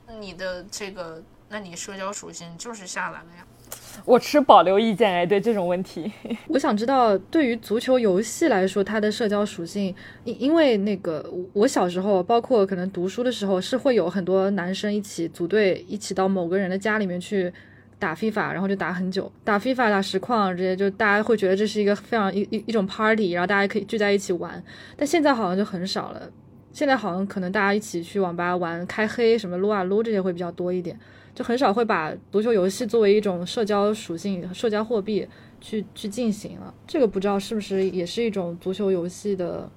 [0.09, 3.47] 你的这个，那你社交属性就是下来了呀。
[4.05, 6.11] 我持保留意见哎，对这种问题。
[6.49, 9.93] 我想知道，对于足球游戏来说，它的社交属性，
[10.23, 17.51] 因因为那个我小时候，包括可能读书的时候，是会有很多男生一起组队，一起到某个人的家里面去
[17.97, 24.61] 打 FIFA，然后就打很久，打 FIFA 打实况这些，就大家会觉得这是一个非常一一一种 party，然后大家可以聚在一起玩。
[24.97, 26.29] 但现在好像就很少了，
[26.73, 30.99] 现在好像可能大家一起去网吧玩开黑什么撸啊撸这些会比较多一点。
[31.35, 35.27] 就很少会把足球游戏作为一种社交属性、社交货币
[35.59, 36.73] 去去进行了。
[36.87, 39.69] 这个不知道是不是也是一种足球游戏的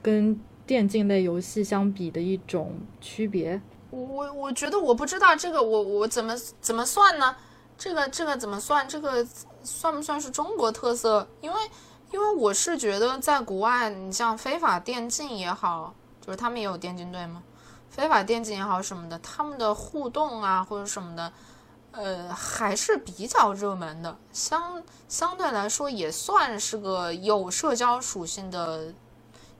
[0.00, 3.60] 跟电竞类游戏相比的一种区别。
[3.90, 7.34] 我我我觉得我不知道这个我我怎么怎么算呢？
[7.76, 8.86] 这个这个怎么算？
[8.88, 9.26] 这个
[9.64, 11.26] 算不算是中国特色？
[11.40, 11.58] 因为
[12.12, 17.42] 因为我是觉得在国外，你像非法电竞也好，就是他们也有电竞队吗？
[17.90, 21.32] 非法电竞也好什么的，他们的互动啊或者什么的，
[21.90, 28.94] 呃，还是比较热门的，相相对来说也算是个有社交属性的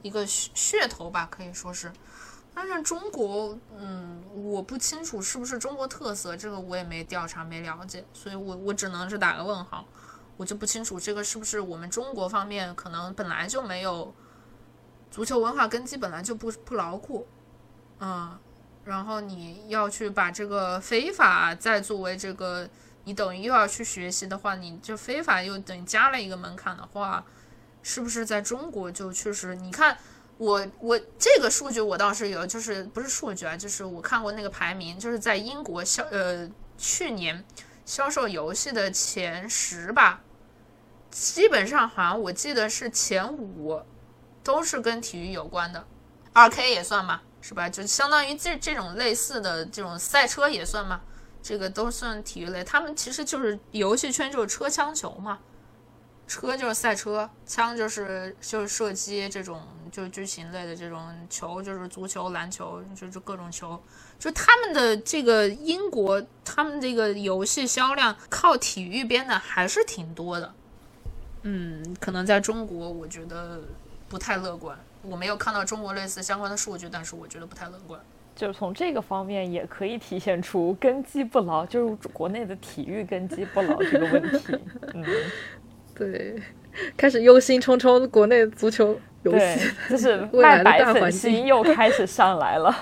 [0.00, 1.92] 一个噱头吧，可以说是。
[2.54, 9.84] 但是中国，嗯，我不清楚是不是中国特色，这个我也没调查没了解，所以我我只能是打个问号，
[10.36, 14.14] 我就不清楚这个是不是我们中国方面可能本来就没有
[15.10, 17.26] 足球文化根基，本来就不不牢固。
[18.00, 18.38] 嗯，
[18.84, 22.68] 然后你要去把这个非法再作为这个，
[23.04, 27.22] 你等于又要去学习的话，你就非法又等于加了一个门槛的话，
[27.82, 29.54] 是不是在中国就确实？
[29.54, 29.98] 你看
[30.38, 37.44] 我我这个数据我倒是有，就是不是数据啊，就是我看过那个排名，就是在英国销呃去年
[37.84, 40.22] 销售游戏的前十吧，
[41.10, 43.82] 基本上好像我记得是前五
[44.42, 45.86] 都是跟体育有关的，
[46.32, 47.22] 二 K 也算吧。
[47.40, 47.68] 是吧？
[47.68, 51.00] 就相当于这这种类似的这种赛车也算吗？
[51.42, 52.62] 这个都算体育类。
[52.62, 55.38] 他们其实就是游戏圈就是车枪球嘛，
[56.28, 63.82] 车就是赛车，枪就是就是射击这种就是剧情类的这种球就是足球、篮球就是各种球。
[64.18, 70.54] 就他们的这个英国，他们这个游戏销量靠体育编的还是挺多的。
[71.42, 73.62] 嗯，可能在中国我觉得
[74.10, 74.78] 不太乐观。
[75.02, 78.00] 我没有看到中国类似相关的数据，但是我觉得不太乐观。
[78.36, 84.58] 就是从这个方面也可以体现出根基不牢，就是国内的体育根基不牢这个问题。
[84.94, 85.04] 嗯，
[85.94, 86.40] 对，
[86.96, 92.74] 开始忧心忡忡国内足球游戏，就是 卖白粉心又开始上来了，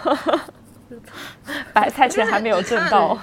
[1.72, 3.18] 白菜钱还没有挣到。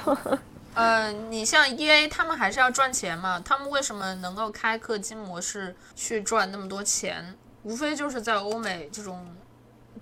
[0.74, 3.42] 呃，你像 E A 他们还是要赚钱嘛？
[3.46, 7.34] 他们为什么能够开氪金模式去赚那么多钱？
[7.66, 9.26] 无非就是在欧美这种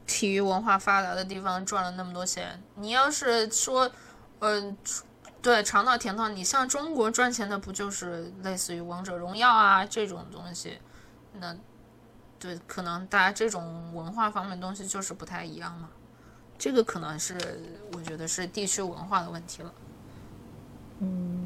[0.06, 2.62] 体育文化发达的地方赚了那么多钱。
[2.76, 3.90] 你要是说，
[4.40, 4.78] 嗯，
[5.42, 10.78] 对，尝到甜头，你像中国赚钱的不就是类似于王者荣耀啊这种东西？
[11.40, 11.56] 那
[12.38, 15.90] 对，可能大家这种文化方面东西就是不太一样嘛。
[16.58, 17.38] 这个可能是
[17.94, 19.74] 我觉得是地区文化的问题了。
[21.00, 21.43] 嗯，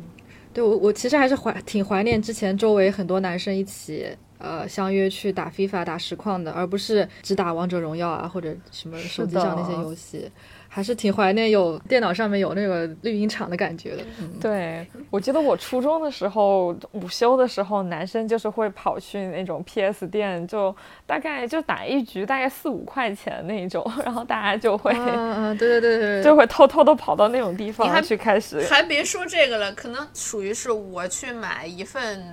[0.57, 4.07] 对我我其实还是怀挺怀念之前周围很多男生一起。
[4.39, 10.29] 呃，相约去打 FIFA、打实况的，而不是只打王者荣耀啊，或者什么手机上那些游戏，
[10.67, 14.03] 还是挺怀念有电脑上面有那个绿茵场的感觉的。
[14.39, 28.61] 对，我记得我初中的时候，午休的时候，男生就是会跑去那种 PS 店，就大概就打一局大概四五块钱那种， 然后大家就会，嗯嗯，对对对对，就会偷偷的跑到那种地方去开始。
[28.67, 32.23] 还别说这个了，可能属于是我去买一份。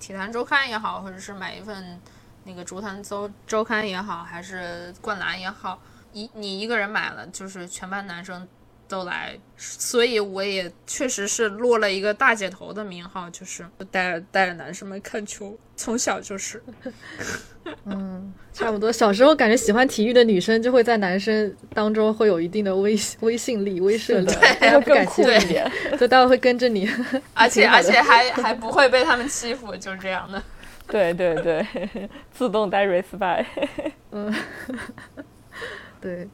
[0.00, 1.98] 体坛周刊也好，或者是买一份
[2.44, 5.80] 那个竹坛周周刊也好，还是灌篮也好，
[6.14, 8.48] 一你一个人买了，就是全班男生
[8.88, 16.62] 都来，所以我也确实是落了一个大姐头的名号，就是带着带着男生们看球，从小就是。
[17.86, 18.92] 嗯，差不多。
[18.92, 24.26] 小时候感觉喜欢体育的女生就会在男生当中会有一定的威威信力、威慑力，
[24.60, 26.86] 对，不敢欺负你，所以大家会跟着你，
[27.32, 30.42] 而且而且还还不会被他们欺负，就是这样的。
[30.86, 31.66] 对对对，
[32.30, 33.46] 自动带 respect。
[34.10, 34.30] 嗯，
[36.04, 36.28] 对，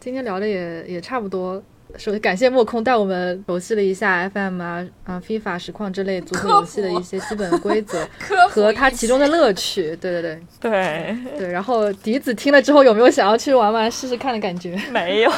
[0.00, 1.62] 今天聊的也也差不多。
[1.98, 8.06] 首先感谢莫空带我们熟悉了一下 FM 啊啊 FIFA 实况之类足球游戏的一些基本规则
[8.50, 9.94] 和它其中的乐趣。
[9.96, 11.48] 对对对对对。
[11.52, 14.74] 然后笛子听了之后有没有想要去玩玩试试看的感觉？
[14.90, 15.30] 没有，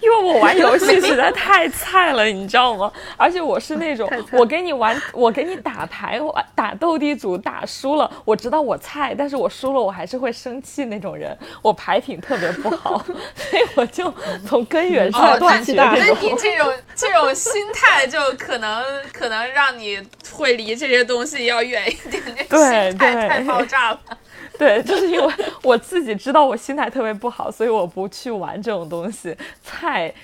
[0.00, 2.90] 因为我玩游戏 实在太菜了，你知道吗？
[3.16, 11.36] 而且我是那种我给你玩，我给你打牌，我打斗地主打输了，我知道我菜，但是我输了我还是会生气那种人。
[11.62, 12.98] 我牌品特别不好，
[13.36, 14.12] 所以我就
[14.46, 15.33] 从根源上。
[15.34, 15.94] 太断绝那。
[16.20, 20.00] 你这种这种心态，就可能可能让你
[20.32, 22.46] 会离这些东西要远一点点。
[22.48, 24.00] 对心态对太爆炸了。
[24.58, 29.36] 对，就是因为我自己知道我心态特别不好，所以我不去玩这种东西。
[29.64, 30.14] 菜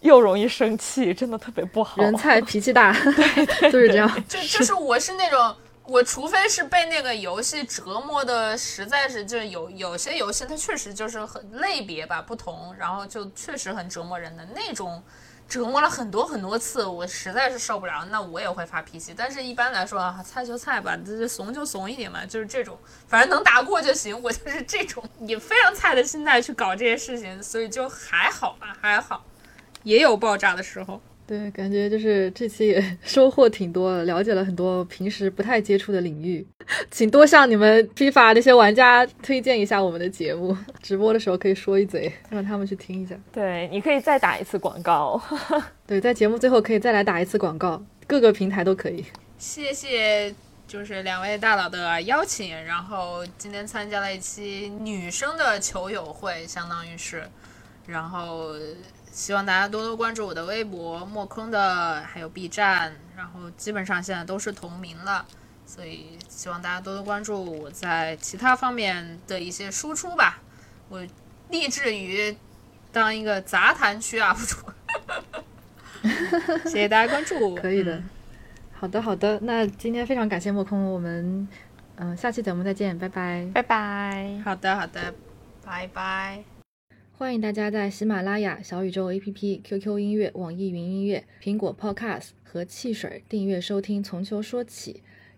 [0.00, 2.02] 又容易生气，真的特别不好。
[2.02, 2.92] 人菜脾气大，
[3.62, 4.24] 对就 是这样。
[4.28, 5.54] 就就是我是那种，
[5.88, 15.02] 我除非是被那个游戏折磨的，实在是就是有有些游戏它确实就是很类别吧不同，然后就确实很折磨人的那种。
[15.48, 19.14] 折磨了很多很多次，我实在是受不了，那我也会发脾气。
[19.16, 24.22] 但是一般来说啊，菜就菜吧，这怂就怂一点嘛，就是这种，反正能打过就行。
[24.22, 29.24] 我就是这种以非常菜的心态去搞这些事情，所以就还好吧，还好，
[29.84, 31.00] 也有爆炸的时候。
[31.28, 36.46] 对，感觉就是这期也 收获挺多的，了解了很多平时不太接触的领域。
[36.90, 43.14] 请多向你们批发那些玩家推荐一下我们的节目，直播的时候可以说一嘴，让他们去听一下。
[43.30, 45.20] 对，你可以再打一次广告。
[45.86, 49.04] 对，在节目最后可以再来打一次广告，各个平台都可以。
[49.36, 50.34] 谢谢，
[50.66, 57.22] 就是两位大佬的邀请，然后今天参加了一期女生的球友会，相当于是，
[57.86, 58.54] 然后
[59.18, 65.26] 希望大家多多关注我的微博墨空的，还有 B 站，然后基本上现在都是同名了，
[65.66, 70.38] 所以希望大家多多关注我在其他方面的一些输出吧。
[70.88, 71.04] 我
[71.50, 72.36] 立志于
[72.92, 74.56] 当一个杂谈区 UP 主。
[76.70, 78.08] 谢谢大家关注，可以的嗯。
[78.72, 79.40] 好的，好的。
[79.42, 81.48] 那今天非常感谢莫空，我们
[81.96, 83.50] 嗯、呃下期节目再见，拜拜。
[83.52, 84.40] 拜拜。
[84.44, 85.12] 好的，好的，
[85.66, 86.57] 拜拜。
[87.18, 94.92] 欢迎大家在喜马拉雅、小宇宙 APP、QQ 音乐、网易云音乐、苹果 Podcast 和汽水订阅收听《从秋说起》，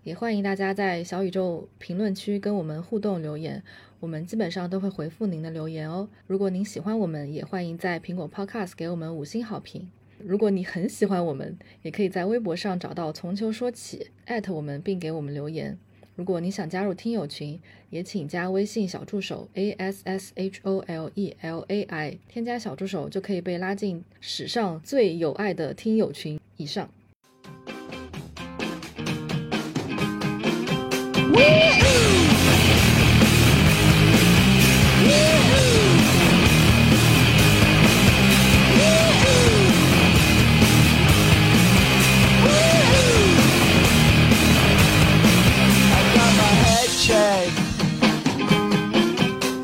[0.05, 3.63] 也欢迎大家在小宇宙评论区跟我们互动留言，
[3.99, 6.07] 我们基本上都会回复您的留言哦。
[6.27, 9.89] 如果您喜欢我们，也欢迎在苹果 Podcast 给我们五星好评。
[10.19, 15.79] 如果你很喜欢我们，也可以在微博上找到“从秋说起”，艾特我们并给我们留言。
[16.21, 17.59] 如果你想加入听友群，
[17.89, 26.39] 也请加微信小助手 a s s h o l e l a i，添加小助手就可以被拉进史上最有爱的听友群。
[26.59, 26.91] 以上。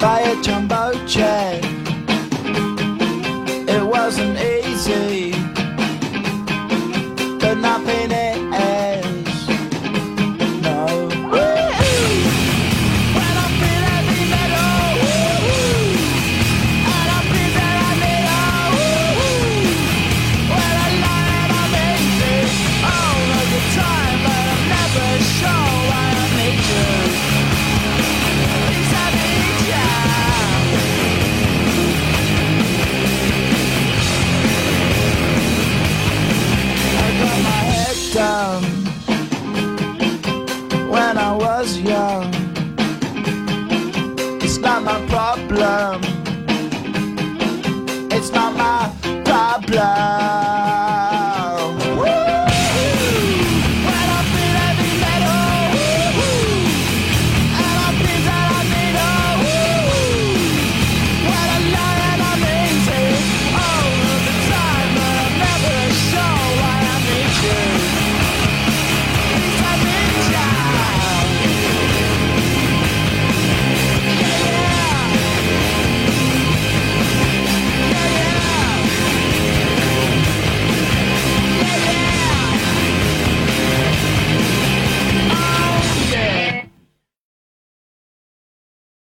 [0.06, 1.35] By a jumbo jet.